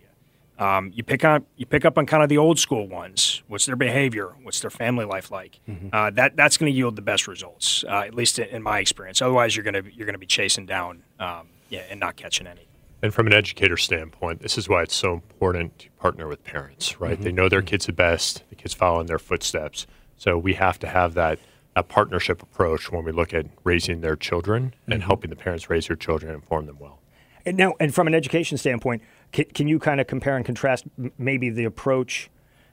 Um, 0.60 0.92
you 0.94 1.04
pick 1.04 1.24
up 1.24 1.44
you 1.56 1.66
pick 1.66 1.86
up 1.86 1.98
on 1.98 2.06
kind 2.06 2.22
of 2.22 2.28
the 2.30 2.38
old 2.38 2.60
school 2.60 2.88
ones. 2.88 3.42
What's 3.48 3.66
their 3.66 3.78
behavior? 3.78 4.36
What's 4.44 4.60
their 4.60 4.70
family 4.70 5.06
life 5.06 5.32
like? 5.32 5.60
Uh, 5.94 6.10
that 6.12 6.36
that's 6.36 6.58
going 6.58 6.72
to 6.72 6.78
yield 6.78 6.98
the 6.98 7.02
best 7.02 7.28
results, 7.28 7.86
uh, 7.88 8.02
at 8.02 8.14
least 8.14 8.38
in, 8.40 8.50
in 8.50 8.62
my 8.62 8.80
experience. 8.80 9.22
Otherwise, 9.22 9.56
you're 9.56 9.64
going 9.64 9.82
to 9.82 9.96
you're 9.96 10.06
going 10.06 10.14
to 10.14 10.20
be 10.20 10.26
chasing 10.26 10.66
down, 10.66 11.04
um, 11.20 11.48
yeah, 11.70 11.84
and 11.90 12.00
not 12.00 12.18
catching 12.18 12.46
any. 12.46 12.68
And 13.02 13.14
from 13.14 13.28
an 13.28 13.34
educator 13.34 13.78
standpoint, 13.78 14.42
this 14.42 14.58
is 14.58 14.68
why 14.68 14.84
it's 14.84 14.96
so 14.96 15.14
important 15.14 15.80
to 15.80 15.90
partner 15.92 16.28
with 16.28 16.44
parents, 16.44 17.00
right? 17.00 17.20
They 17.20 17.32
know 17.32 17.48
their 17.48 17.62
kids 17.62 17.86
the 17.86 17.94
best, 17.94 18.44
the 18.50 18.56
kids 18.56 18.74
follow 18.74 19.00
in 19.00 19.08
their 19.08 19.20
footsteps. 19.20 19.88
So 20.18 20.38
we 20.38 20.56
have 20.56 20.78
to 20.80 20.88
have 20.88 21.14
that, 21.14 21.40
that 21.76 21.88
partnership 21.88 22.44
approach 22.44 22.92
when 22.92 23.06
we 23.06 23.14
look 23.14 23.34
at 23.34 23.46
raising 23.64 24.02
their 24.02 24.18
children 24.18 24.74
and 24.86 25.02
helping 25.02 25.30
the 25.30 25.38
parents 25.38 25.70
raise 25.70 25.88
their 25.88 25.96
children 25.96 26.34
and 26.34 26.44
form 26.44 26.66
them 26.66 26.78
well. 26.78 27.00
And 27.46 27.56
now, 27.56 27.74
and 27.80 27.96
from 27.96 28.08
an 28.08 28.14
education 28.14 28.58
standpoint, 28.58 29.02
can, 29.32 29.46
can 29.46 29.68
you 29.68 29.80
kind 29.80 30.02
of 30.02 30.08
compare 30.08 30.36
and 30.36 30.46
contrast 30.46 30.86
maybe 31.18 31.50
the 31.50 31.66
approach 31.66 32.30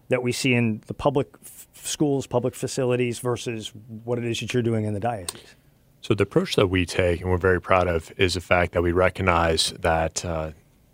that 0.08 0.22
we 0.22 0.32
see 0.32 0.54
in 0.54 0.82
the 0.86 0.94
public 0.94 1.28
f- 1.42 1.66
schools, 1.74 2.26
public 2.26 2.54
facilities 2.54 3.18
versus 3.18 3.72
what 4.04 4.18
it 4.18 4.24
is 4.24 4.40
that 4.40 4.54
you're 4.54 4.62
doing 4.62 4.84
in 4.84 4.94
the 4.94 5.00
diocese? 5.00 5.56
So 6.00 6.14
the 6.14 6.22
approach 6.22 6.54
that 6.56 6.68
we 6.68 6.86
take, 6.86 7.20
and 7.20 7.30
we're 7.30 7.36
very 7.36 7.60
proud 7.60 7.88
of, 7.88 8.12
is 8.16 8.34
the 8.34 8.40
fact 8.40 8.72
that 8.72 8.82
we 8.82 8.92
recognize 8.92 9.72
that 9.80 10.24
uh, 10.24 10.52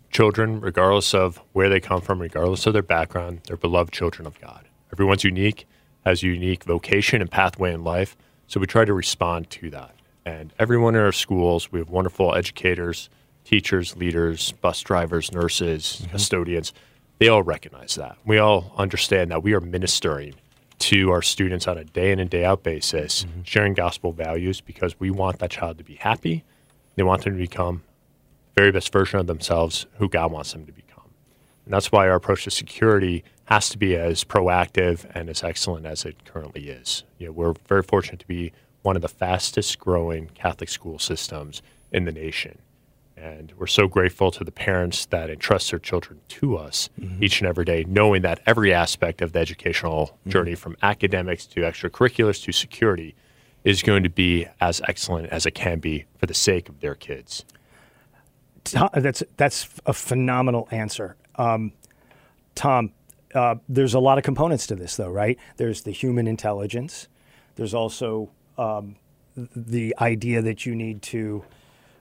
children, 0.09 0.59
regardless 0.59 1.13
of 1.13 1.39
where 1.53 1.69
they 1.69 1.79
come 1.79 2.01
from, 2.01 2.19
regardless 2.19 2.65
of 2.65 2.73
their 2.73 2.81
background, 2.81 3.41
they're 3.45 3.57
beloved 3.57 3.93
children 3.93 4.25
of 4.25 4.39
God. 4.41 4.67
Everyone's 4.91 5.23
unique, 5.23 5.67
has 6.05 6.23
a 6.23 6.27
unique 6.27 6.63
vocation 6.63 7.21
and 7.21 7.29
pathway 7.29 7.73
in 7.73 7.83
life. 7.83 8.17
So 8.47 8.59
we 8.59 8.67
try 8.67 8.85
to 8.85 8.93
respond 8.93 9.49
to 9.51 9.69
that. 9.69 9.95
And 10.25 10.53
everyone 10.59 10.95
in 10.95 11.01
our 11.01 11.11
schools, 11.11 11.71
we 11.71 11.79
have 11.79 11.89
wonderful 11.89 12.33
educators, 12.35 13.09
teachers, 13.43 13.95
leaders, 13.95 14.51
bus 14.53 14.81
drivers, 14.81 15.31
nurses, 15.31 15.99
mm-hmm. 16.01 16.11
custodians. 16.11 16.73
They 17.19 17.27
all 17.27 17.43
recognize 17.43 17.95
that. 17.95 18.17
We 18.25 18.37
all 18.37 18.73
understand 18.77 19.31
that 19.31 19.43
we 19.43 19.53
are 19.53 19.61
ministering 19.61 20.35
to 20.79 21.11
our 21.11 21.21
students 21.21 21.67
on 21.67 21.77
a 21.77 21.83
day 21.83 22.11
in 22.11 22.19
and 22.19 22.29
day 22.29 22.43
out 22.43 22.63
basis, 22.63 23.23
mm-hmm. 23.23 23.43
sharing 23.43 23.73
gospel 23.73 24.11
values 24.11 24.61
because 24.61 24.99
we 24.99 25.11
want 25.11 25.39
that 25.39 25.51
child 25.51 25.77
to 25.77 25.83
be 25.83 25.95
happy. 25.95 26.43
They 26.95 27.03
want 27.03 27.23
them 27.23 27.33
to 27.33 27.39
become 27.39 27.83
very 28.55 28.71
best 28.71 28.91
version 28.91 29.19
of 29.19 29.27
themselves 29.27 29.85
who 29.97 30.09
God 30.09 30.31
wants 30.31 30.53
them 30.53 30.65
to 30.65 30.71
become. 30.71 31.09
And 31.65 31.73
that's 31.73 31.91
why 31.91 32.07
our 32.07 32.15
approach 32.15 32.43
to 32.43 32.51
security 32.51 33.23
has 33.45 33.69
to 33.69 33.77
be 33.77 33.95
as 33.95 34.23
proactive 34.23 35.05
and 35.15 35.29
as 35.29 35.43
excellent 35.43 35.85
as 35.85 36.05
it 36.05 36.25
currently 36.25 36.69
is. 36.69 37.03
You 37.17 37.27
know, 37.27 37.31
we're 37.31 37.53
very 37.67 37.83
fortunate 37.83 38.19
to 38.19 38.27
be 38.27 38.51
one 38.81 38.95
of 38.95 39.01
the 39.01 39.07
fastest 39.07 39.79
growing 39.79 40.27
Catholic 40.27 40.69
school 40.69 40.99
systems 40.99 41.61
in 41.91 42.05
the 42.05 42.11
nation. 42.11 42.59
And 43.23 43.53
we're 43.57 43.67
so 43.67 43.87
grateful 43.87 44.31
to 44.31 44.43
the 44.43 44.51
parents 44.51 45.05
that 45.05 45.29
entrust 45.29 45.69
their 45.71 45.79
children 45.79 46.19
to 46.27 46.57
us 46.57 46.89
each 47.21 47.39
and 47.39 47.47
every 47.47 47.63
day, 47.63 47.85
knowing 47.87 48.21
that 48.23 48.41
every 48.45 48.73
aspect 48.73 49.21
of 49.21 49.31
the 49.31 49.39
educational 49.39 50.17
journey, 50.27 50.55
from 50.55 50.75
academics 50.83 51.45
to 51.45 51.61
extracurriculars 51.61 52.43
to 52.43 52.51
security, 52.51 53.15
is 53.63 53.81
going 53.81 54.03
to 54.03 54.09
be 54.09 54.45
as 54.59 54.81
excellent 54.89 55.29
as 55.29 55.45
it 55.45 55.51
can 55.51 55.79
be 55.79 56.03
for 56.17 56.25
the 56.25 56.33
sake 56.33 56.67
of 56.67 56.81
their 56.81 56.95
kids. 56.95 57.45
That's 58.93 59.23
that's 59.37 59.69
a 59.85 59.93
phenomenal 59.93 60.67
answer, 60.71 61.15
um, 61.35 61.71
Tom. 62.55 62.91
Uh, 63.33 63.55
there's 63.69 63.93
a 63.93 63.99
lot 63.99 64.17
of 64.17 64.25
components 64.25 64.67
to 64.67 64.75
this, 64.75 64.97
though, 64.97 65.09
right? 65.09 65.39
There's 65.55 65.83
the 65.83 65.91
human 65.91 66.27
intelligence. 66.27 67.07
There's 67.55 67.73
also 67.73 68.31
um, 68.57 68.97
the 69.35 69.95
idea 70.01 70.41
that 70.41 70.65
you 70.65 70.75
need 70.75 71.01
to 71.03 71.45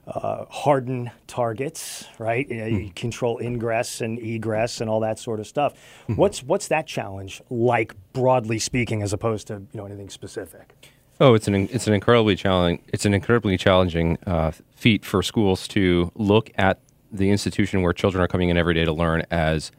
uh, 0.06 0.44
harden 0.46 1.10
targets, 1.26 2.06
right? 2.18 2.48
You, 2.48 2.56
know, 2.56 2.66
you 2.66 2.90
control 2.94 3.38
ingress 3.38 4.00
and 4.00 4.18
egress 4.18 4.80
and 4.80 4.90
all 4.90 5.00
that 5.00 5.18
sort 5.18 5.40
of 5.40 5.46
stuff. 5.46 5.74
What's 6.06 6.42
what's 6.42 6.68
that 6.68 6.86
challenge 6.86 7.40
like, 7.50 7.94
broadly 8.12 8.58
speaking, 8.58 9.02
as 9.02 9.12
opposed 9.12 9.46
to 9.48 9.54
you 9.54 9.68
know 9.74 9.86
anything 9.86 10.10
specific? 10.10 10.74
Oh, 11.20 11.34
it's 11.34 11.46
an 11.46 11.54
it's 11.54 11.86
an 11.86 11.94
incredibly 11.94 12.34
challenging 12.34 12.82
it's 12.88 13.04
an 13.04 13.14
incredibly 13.14 13.56
challenging 13.56 14.18
uh, 14.26 14.52
feat 14.74 15.04
for 15.04 15.22
schools 15.22 15.68
to 15.68 16.10
look 16.16 16.50
at 16.56 16.80
the 17.12 17.30
institution 17.30 17.82
where 17.82 17.92
children 17.92 18.24
are 18.24 18.28
coming 18.28 18.48
in 18.48 18.56
every 18.56 18.74
day 18.74 18.84
to 18.84 18.92
learn 18.92 19.22
as 19.30 19.70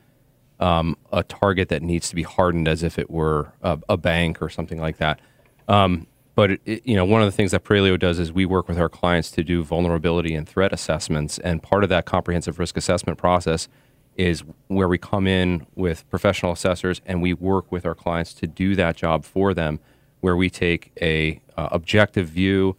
um, 0.60 0.96
a 1.12 1.24
target 1.24 1.68
that 1.70 1.82
needs 1.82 2.08
to 2.10 2.16
be 2.16 2.24
hardened 2.24 2.68
as 2.68 2.84
if 2.84 2.98
it 2.98 3.10
were 3.10 3.52
a, 3.62 3.80
a 3.90 3.98
bank 3.98 4.42
or 4.42 4.50
something 4.50 4.80
like 4.80 4.98
that. 4.98 5.20
Um, 5.68 6.08
but 6.36 6.52
it, 6.66 6.86
you 6.86 6.96
know, 6.96 7.06
one 7.06 7.22
of 7.22 7.28
the 7.28 7.32
things 7.32 7.52
that 7.52 7.64
Praelio 7.64 7.98
does 7.98 8.20
is 8.20 8.32
we 8.32 8.46
work 8.46 8.68
with 8.68 8.80
our 8.80 8.90
clients 8.90 9.30
to 9.32 9.44
do 9.44 9.64
vulnerability 9.64 10.34
and 10.34 10.48
threat 10.48 10.74
assessments, 10.74 11.38
and 11.40 11.62
part 11.62 11.84
of 11.84 11.90
that 11.90 12.06
comprehensive 12.06 12.60
risk 12.60 12.78
assessment 12.78 13.18
process 13.18 13.68
is 14.16 14.44
where 14.68 14.88
we 14.88 14.98
come 14.98 15.28
in 15.28 15.66
with 15.76 16.08
professional 16.10 16.52
assessors 16.52 17.02
and 17.06 17.22
we 17.22 17.34
work 17.34 17.72
with 17.72 17.86
our 17.86 17.96
clients 17.96 18.34
to 18.34 18.48
do 18.48 18.76
that 18.76 18.96
job 18.96 19.26
for 19.26 19.54
them, 19.54 19.80
where 20.22 20.36
we 20.36 20.50
take 20.50 20.92
a 21.02 21.42
uh, 21.58 21.70
objective 21.72 22.28
view 22.28 22.76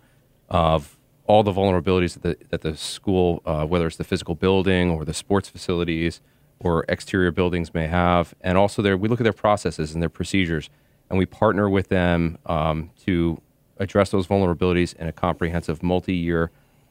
of 0.49 0.97
all 1.27 1.43
the 1.43 1.53
vulnerabilities 1.53 2.14
that 2.14 2.23
the, 2.23 2.47
that 2.51 2.61
the 2.61 2.77
school, 2.77 3.43
uh, 3.47 3.64
whether 3.64 3.87
it's 3.87 3.97
the 3.97 4.05
physical 4.05 4.35
building 4.35 4.90
or 4.90 5.05
the 5.05 5.14
sports 5.14 5.49
facilities 5.49 6.21
or 6.61 6.85
exterior 6.88 7.31
buildings 7.31 7.75
may 7.75 7.87
have, 7.87 8.35
and 8.40 8.57
also 8.57 8.81
there 8.83 8.97
we 8.97 9.09
look 9.09 9.21
at 9.21 9.25
their 9.25 9.33
processes 9.33 9.93
and 9.93 10.03
their 10.03 10.09
procedures, 10.09 10.71
and 11.14 11.18
we 11.20 11.27
partner 11.27 11.70
with 11.70 11.90
them 11.90 12.37
um, 12.46 12.90
to 13.05 13.40
address 13.79 14.11
those 14.11 14.27
vulnerabilities 14.27 14.96
in 14.96 15.07
a 15.07 15.12
comprehensive 15.12 15.81
multi-year 15.81 16.50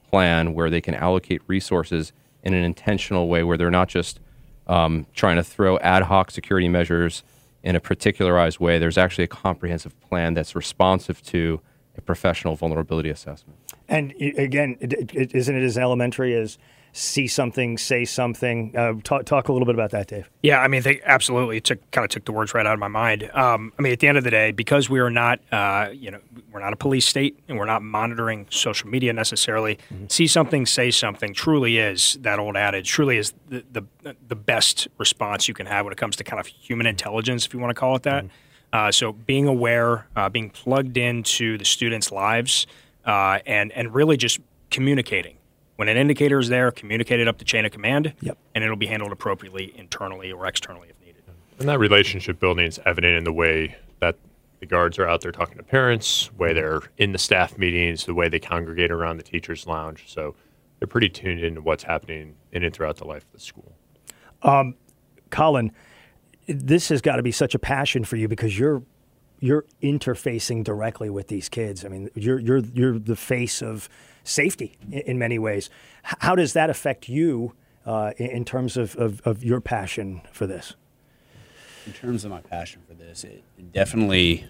plan 0.10 0.54
where 0.54 0.70
they 0.70 0.80
can 0.80 0.96
allocate 0.96 1.42
resources 1.48 2.14
in 2.42 2.54
an 2.54 2.64
intentional 2.64 3.28
way, 3.28 3.44
where 3.44 3.58
they're 3.58 3.70
not 3.70 3.90
just 3.90 4.22
um, 4.68 5.06
trying 5.14 5.36
to 5.36 5.44
throw 5.44 5.78
ad 5.80 6.04
hoc 6.04 6.32
security 6.32 6.70
measures 6.70 7.24
in 7.64 7.76
a 7.76 7.82
particularized 7.82 8.60
way. 8.62 8.80
There's 8.80 8.98
actually 8.98 9.26
a 9.26 9.28
comprehensive 9.28 10.00
plan 10.00 10.36
that's 10.36 10.56
responsive 10.56 11.22
to 11.24 11.60
a 11.98 12.02
professional 12.02 12.56
vulnerability 12.56 13.10
assessment. 13.10 13.60
And 13.90 14.14
again, 14.38 14.78
isn't 14.80 15.56
it 15.56 15.64
as 15.66 15.78
elementary 15.78 16.34
as 16.34 16.58
see 16.94 17.28
something, 17.28 17.78
say 17.78 18.06
something. 18.06 18.76
Uh, 18.78 18.94
talk, 19.04 19.26
talk 19.26 19.50
a 19.50 19.52
little 19.52 19.66
bit 19.66 19.74
about 19.74 19.90
that, 19.92 20.08
Dave. 20.08 20.30
Yeah, 20.44 20.60
I 20.60 20.68
mean, 20.68 20.84
they 20.84 21.02
absolutely 21.04 21.60
took 21.60 21.80
kind 21.92 22.06
of 22.06 22.10
took 22.10 22.26
the 22.26 22.32
words 22.32 22.54
right 22.54 22.66
out 22.66 22.74
of 22.74 22.80
my 22.80 22.88
mind. 22.88 23.30
Um, 23.34 23.74
I 23.78 23.82
mean, 23.82 23.92
at 23.92 24.00
the 24.00 24.08
end 24.08 24.18
of 24.18 24.24
the 24.24 24.30
day, 24.30 24.52
because 24.52 24.90
we 24.90 25.00
are 25.00 25.10
not, 25.10 25.40
uh, 25.52 25.90
you 25.92 26.12
know, 26.12 26.20
we're 26.52 26.60
not 26.60 26.72
a 26.72 26.76
police 26.76 27.06
state 27.06 27.38
and 27.48 27.58
we're 27.58 27.66
not 27.66 27.82
monitoring 27.82 28.46
social 28.50 28.90
media 28.90 29.12
necessarily. 29.12 29.80
Mm-hmm. 29.92 30.06
See 30.10 30.28
something, 30.28 30.66
say 30.68 30.92
something. 30.92 31.34
Truly 31.34 31.80
is 31.80 32.18
that 32.22 32.38
old 32.38 32.56
adage. 32.56 32.90
Truly 32.90 33.18
is 33.18 33.34
the, 33.50 33.66
the, 33.72 34.16
the 34.28 34.36
best 34.36 34.88
response 35.00 35.48
you 35.48 35.56
can 35.56 35.66
have 35.66 35.86
when 35.86 35.92
it 35.92 35.98
comes 35.98 36.16
to 36.18 36.24
kind 36.24 36.40
of 36.40 36.46
human 36.46 36.86
intelligence, 36.86 37.46
if 37.46 37.54
you 37.54 37.60
want 37.60 37.72
to 37.72 37.80
call 37.80 37.96
it 37.96 38.04
that. 38.04 38.26
Mm-hmm. 38.26 38.36
Uh, 38.72 38.92
so 38.92 39.14
being 39.14 39.48
aware, 39.48 40.08
uh, 40.16 40.30
being 40.30 40.50
plugged 40.50 40.98
into 40.98 41.58
the 41.58 41.66
students' 41.66 42.12
lives, 42.12 42.66
uh, 43.06 43.38
and 43.46 43.72
and 43.74 43.94
really 43.94 44.18
just 44.18 44.40
communicating 44.72 45.38
when 45.76 45.88
an 45.88 45.98
indicator 45.98 46.40
is 46.40 46.50
there, 46.50 46.72
communicate 46.72 47.20
it 47.20 47.28
up 47.28 47.38
the 47.38 47.46
chain 47.46 47.66
of 47.66 47.72
command, 47.72 48.14
yep. 48.22 48.38
and 48.54 48.64
it'll 48.64 48.76
be 48.76 48.88
handled 48.88 49.12
appropriately 49.12 49.74
internally 49.76 50.32
or 50.32 50.46
externally 50.46 50.90
if 50.90 51.00
needed. 51.00 51.24
And 51.60 51.68
that 51.68 51.80
relationship 51.80 52.40
building 52.40 52.66
is 52.66 52.80
evident 52.86 53.18
in 53.18 53.24
the 53.24 53.34
way 53.34 53.76
that 54.00 54.18
the 54.60 54.66
guards 54.66 54.98
are 55.00 55.08
out 55.08 55.22
there 55.22 55.32
talking 55.32 55.58
to 55.58 55.64
parents, 55.64 56.28
the 56.28 56.36
way 56.36 56.54
they're 56.54 56.82
in 56.98 57.12
the 57.12 57.18
staff 57.18 57.58
meetings, 57.58 58.06
the 58.06 58.14
way 58.14 58.30
they 58.30 58.40
congregate 58.40 58.92
around 58.92 59.18
the 59.18 59.24
teachers' 59.24 59.68
lounge. 59.68 60.06
So 60.08 60.36
they're 60.80 60.88
pretty 60.88 61.10
tuned 61.10 61.42
into 61.42 61.62
what's 61.62 61.84
happening 61.84 62.36
in 62.52 62.64
and 62.64 62.74
throughout 62.74 62.98
the 62.98 63.06
life 63.06 63.24
of 63.24 63.32
the 63.34 63.40
school. 63.40 63.74
Um, 64.42 64.76
Colin, 65.32 65.72
this 66.48 66.90
has 66.90 67.02
got 67.02 67.16
to 67.16 67.24
be 67.24 67.32
such 67.32 67.56
a 67.56 67.60
passion 67.60 68.04
for 68.04 68.16
you 68.16 68.28
because 68.28 68.58
you're 68.58 68.84
you're 69.40 69.66
interfacing 69.82 70.64
directly 70.64 71.10
with 71.10 71.28
these 71.28 71.50
kids. 71.50 71.84
I 71.84 71.90
mean, 71.90 72.10
you're 72.16 72.40
you're 72.40 72.60
you're 72.60 73.00
the 73.00 73.16
face 73.16 73.62
of 73.62 73.90
safety 74.24 74.78
in, 74.92 75.00
in 75.00 75.20
many 75.20 75.40
ways. 75.40 75.70
How 76.04 76.36
does 76.36 76.54
that 76.54 76.70
affect 76.70 77.10
you 77.10 77.54
uh, 77.86 78.12
in, 78.18 78.28
in, 78.28 78.46
terms 78.46 78.78
of, 78.78 78.96
of, 78.96 79.22
of, 79.26 79.44
your 79.44 79.62
passion 79.62 80.22
for 80.32 80.48
this? 80.48 80.76
In 81.86 81.94
terms 81.94 82.24
of 82.24 82.32
my 82.32 82.42
passion 82.42 82.82
for 82.88 82.94
this, 82.94 83.24
it 83.24 83.44
definitely 83.74 84.46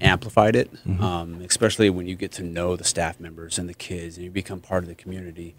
amplified 0.00 0.56
it, 0.56 0.72
mm-hmm. 0.72 1.02
um, 1.02 1.40
especially 1.42 1.90
when 1.90 2.06
you 2.06 2.16
get 2.16 2.32
to 2.32 2.42
know 2.42 2.76
the 2.76 2.84
staff 2.84 3.20
members 3.20 3.58
and 3.58 3.68
the 3.68 3.74
kids 3.74 4.16
and 4.16 4.24
you 4.24 4.30
become 4.30 4.60
part 4.60 4.82
of 4.82 4.88
the 4.88 4.94
community. 4.94 5.54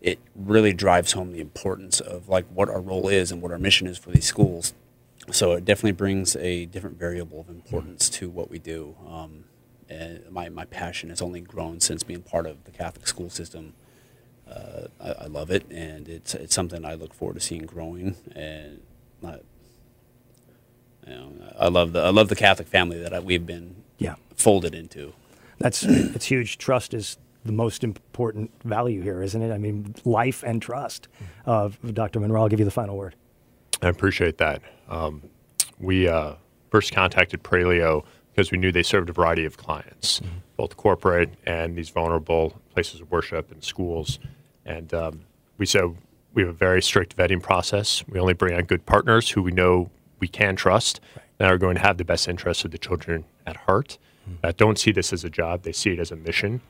It 0.00 0.18
really 0.34 0.72
drives 0.72 1.12
home 1.12 1.32
the 1.32 1.40
importance 1.40 2.00
of 2.00 2.28
like 2.28 2.44
what 2.52 2.68
our 2.68 2.80
role 2.80 3.08
is 3.08 3.32
and 3.32 3.40
what 3.40 3.52
our 3.52 3.58
mission 3.58 3.86
is 3.86 3.96
for 3.96 4.10
these 4.10 4.26
schools. 4.26 4.74
So 5.32 5.52
it 5.52 5.64
definitely 5.64 5.92
brings 5.92 6.36
a 6.36 6.66
different 6.66 6.98
variable 6.98 7.40
of 7.40 7.48
importance 7.48 8.08
to 8.10 8.28
what 8.28 8.50
we 8.50 8.58
do. 8.58 8.94
Um, 9.08 9.44
and 9.88 10.30
my, 10.30 10.48
my 10.48 10.64
passion 10.64 11.10
has 11.10 11.22
only 11.22 11.40
grown 11.40 11.80
since 11.80 12.02
being 12.02 12.22
part 12.22 12.46
of 12.46 12.64
the 12.64 12.70
Catholic 12.70 13.06
school 13.06 13.30
system. 13.30 13.74
Uh, 14.48 14.88
I, 15.00 15.10
I, 15.10 15.26
love 15.26 15.50
it, 15.50 15.68
and 15.70 16.08
it's 16.08 16.34
it's 16.34 16.54
something 16.54 16.84
I 16.84 16.94
look 16.94 17.12
forward 17.12 17.34
to 17.34 17.40
seeing 17.40 17.66
growing. 17.66 18.14
And 18.34 18.80
I, 19.24 19.38
you 21.06 21.14
know, 21.14 21.32
I 21.58 21.68
love 21.68 21.92
the 21.92 22.02
I 22.02 22.10
love 22.10 22.28
the 22.28 22.36
Catholic 22.36 22.68
family 22.68 23.00
that 23.00 23.12
I, 23.12 23.18
we've 23.18 23.44
been 23.44 23.82
yeah. 23.98 24.14
folded 24.36 24.72
into. 24.72 25.14
That's 25.58 25.82
it's 25.82 26.26
huge. 26.26 26.58
Trust 26.58 26.94
is 26.94 27.16
the 27.44 27.52
most 27.52 27.82
important 27.82 28.50
value 28.64 29.02
here, 29.02 29.22
isn't 29.22 29.40
it? 29.40 29.52
I 29.52 29.58
mean, 29.58 29.94
life 30.04 30.42
and 30.44 30.60
trust. 30.60 31.08
Uh, 31.46 31.70
Dr. 31.92 32.20
Monroe, 32.20 32.42
I'll 32.42 32.48
give 32.48 32.58
you 32.58 32.64
the 32.64 32.70
final 32.70 32.96
word. 32.96 33.14
I 33.82 33.88
appreciate 33.88 34.38
that. 34.38 34.62
Um, 34.88 35.22
we 35.78 36.08
uh, 36.08 36.34
first 36.70 36.92
contacted 36.92 37.42
Praelio 37.42 38.04
because 38.36 38.52
we 38.52 38.58
knew 38.58 38.70
they 38.70 38.82
served 38.82 39.08
a 39.08 39.12
variety 39.14 39.46
of 39.46 39.56
clients, 39.56 40.20
mm-hmm. 40.20 40.36
both 40.58 40.76
corporate 40.76 41.30
and 41.46 41.74
these 41.74 41.88
vulnerable 41.88 42.60
places 42.74 43.00
of 43.00 43.10
worship 43.10 43.50
and 43.50 43.64
schools. 43.64 44.18
And 44.66 44.92
um, 44.92 45.22
we 45.56 45.64
said 45.64 45.96
we 46.34 46.42
have 46.42 46.50
a 46.50 46.52
very 46.52 46.82
strict 46.82 47.16
vetting 47.16 47.42
process. 47.42 48.04
We 48.06 48.20
only 48.20 48.34
bring 48.34 48.54
on 48.54 48.64
good 48.64 48.84
partners 48.84 49.30
who 49.30 49.42
we 49.42 49.52
know 49.52 49.90
we 50.20 50.28
can 50.28 50.54
trust 50.54 51.00
right. 51.16 51.24
and 51.38 51.48
are 51.50 51.56
going 51.56 51.76
to 51.76 51.80
have 51.80 51.96
the 51.96 52.04
best 52.04 52.28
interests 52.28 52.62
of 52.62 52.72
the 52.72 52.78
children 52.78 53.24
at 53.46 53.56
heart. 53.56 53.96
Mm-hmm. 54.28 54.46
Uh, 54.46 54.52
don't 54.54 54.78
see 54.78 54.92
this 54.92 55.14
as 55.14 55.24
a 55.24 55.30
job; 55.30 55.62
they 55.62 55.72
see 55.72 55.92
it 55.92 55.98
as 55.98 56.10
a 56.10 56.16
mission. 56.16 56.60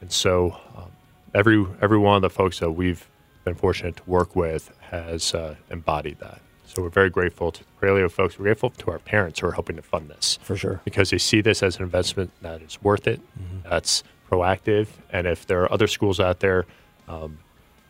And 0.00 0.10
so, 0.10 0.58
um, 0.76 0.90
every 1.34 1.64
every 1.80 1.98
one 1.98 2.16
of 2.16 2.22
the 2.22 2.30
folks 2.30 2.58
that 2.58 2.72
we've 2.72 3.08
been 3.44 3.54
fortunate 3.54 3.96
to 3.96 4.02
work 4.06 4.34
with 4.34 4.72
has 4.80 5.34
uh, 5.34 5.54
embodied 5.70 6.18
that. 6.18 6.40
So 6.74 6.82
we're 6.82 6.88
very 6.88 7.10
grateful 7.10 7.52
to 7.52 7.60
the 7.62 7.70
Praelio 7.80 8.10
folks. 8.10 8.38
We're 8.38 8.44
grateful 8.44 8.70
to 8.70 8.90
our 8.90 8.98
parents 8.98 9.40
who 9.40 9.46
are 9.48 9.52
helping 9.52 9.76
to 9.76 9.82
fund 9.82 10.08
this. 10.08 10.38
For 10.42 10.56
sure. 10.56 10.80
Because 10.84 11.10
they 11.10 11.18
see 11.18 11.42
this 11.42 11.62
as 11.62 11.76
an 11.76 11.82
investment 11.82 12.30
that 12.40 12.62
is 12.62 12.82
worth 12.82 13.06
it, 13.06 13.20
mm-hmm. 13.38 13.68
that's 13.68 14.02
proactive. 14.30 14.88
And 15.10 15.26
if 15.26 15.46
there 15.46 15.62
are 15.62 15.72
other 15.72 15.86
schools 15.86 16.18
out 16.18 16.40
there 16.40 16.64
um, 17.08 17.38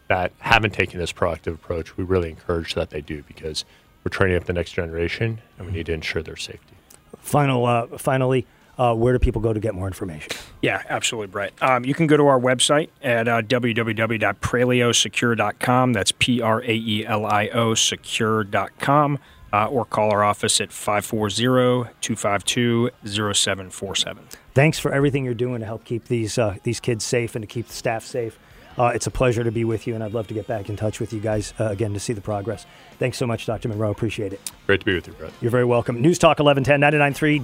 that 0.08 0.32
haven't 0.40 0.74
taken 0.74 0.98
this 0.98 1.12
proactive 1.12 1.54
approach, 1.54 1.96
we 1.96 2.02
really 2.02 2.30
encourage 2.30 2.74
that 2.74 2.90
they 2.90 3.00
do 3.00 3.22
because 3.22 3.64
we're 4.02 4.10
training 4.10 4.36
up 4.36 4.44
the 4.44 4.52
next 4.52 4.72
generation 4.72 5.40
and 5.58 5.68
we 5.68 5.72
need 5.72 5.86
to 5.86 5.92
ensure 5.92 6.22
their 6.22 6.36
safety. 6.36 6.74
Final, 7.18 7.64
uh, 7.66 7.86
finally, 7.98 8.46
uh, 8.78 8.94
where 8.94 9.12
do 9.12 9.18
people 9.18 9.42
go 9.42 9.52
to 9.52 9.61
get 9.61 9.74
more 9.74 9.87
information? 9.87 10.32
Yeah, 10.62 10.82
absolutely, 10.88 11.26
Brett. 11.28 11.52
Um, 11.61 11.85
you 11.85 11.92
can 11.94 12.06
go 12.06 12.16
to 12.16 12.26
our 12.26 12.40
website 12.40 12.88
at 13.02 13.28
uh, 13.28 13.42
www.praeliosecure.com. 13.42 15.92
That's 15.92 16.12
P 16.12 16.40
R 16.40 16.62
A 16.62 16.72
E 16.72 17.04
L 17.06 17.26
I 17.26 17.48
O 17.48 17.74
secure.com. 17.74 19.18
Uh, 19.54 19.66
or 19.66 19.85
call 19.85 20.11
our 20.11 20.24
office 20.24 20.62
at 20.62 20.72
540 20.72 21.90
252 22.00 22.88
0747. 23.04 24.24
Thanks 24.54 24.78
for 24.78 24.90
everything 24.94 25.26
you're 25.26 25.35
doing 25.35 25.61
to 25.61 25.66
help 25.66 25.85
keep 25.85 26.06
these, 26.06 26.38
uh, 26.38 26.56
these 26.62 26.80
kids 26.80 27.04
safe 27.04 27.35
and 27.35 27.42
to 27.42 27.46
keep 27.46 27.66
the 27.66 27.74
staff 27.74 28.02
safe. 28.02 28.38
Uh, 28.78 28.92
it's 28.94 29.06
a 29.06 29.11
pleasure 29.11 29.44
to 29.44 29.50
be 29.50 29.64
with 29.64 29.87
you, 29.87 29.94
and 29.94 30.02
I'd 30.02 30.12
love 30.14 30.26
to 30.28 30.35
get 30.35 30.46
back 30.46 30.68
in 30.68 30.76
touch 30.76 31.00
with 31.00 31.12
you 31.12 31.20
guys 31.20 31.52
uh, 31.58 31.66
again 31.66 31.92
to 31.94 32.00
see 32.00 32.12
the 32.12 32.20
progress. 32.20 32.66
Thanks 32.98 33.18
so 33.18 33.26
much, 33.26 33.46
Dr. 33.46 33.68
Monroe. 33.68 33.90
Appreciate 33.90 34.32
it. 34.32 34.40
Great 34.66 34.80
to 34.80 34.87
be 34.87 34.94
with 34.94 35.06
you, 35.06 35.12
Brett. 35.14 35.32
You're 35.40 35.50
very 35.50 35.64
welcome. 35.64 36.00
News 36.00 36.18
Talk 36.18 36.38
1110 36.38 36.80
993 36.80 37.40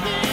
WBT. 0.00 0.31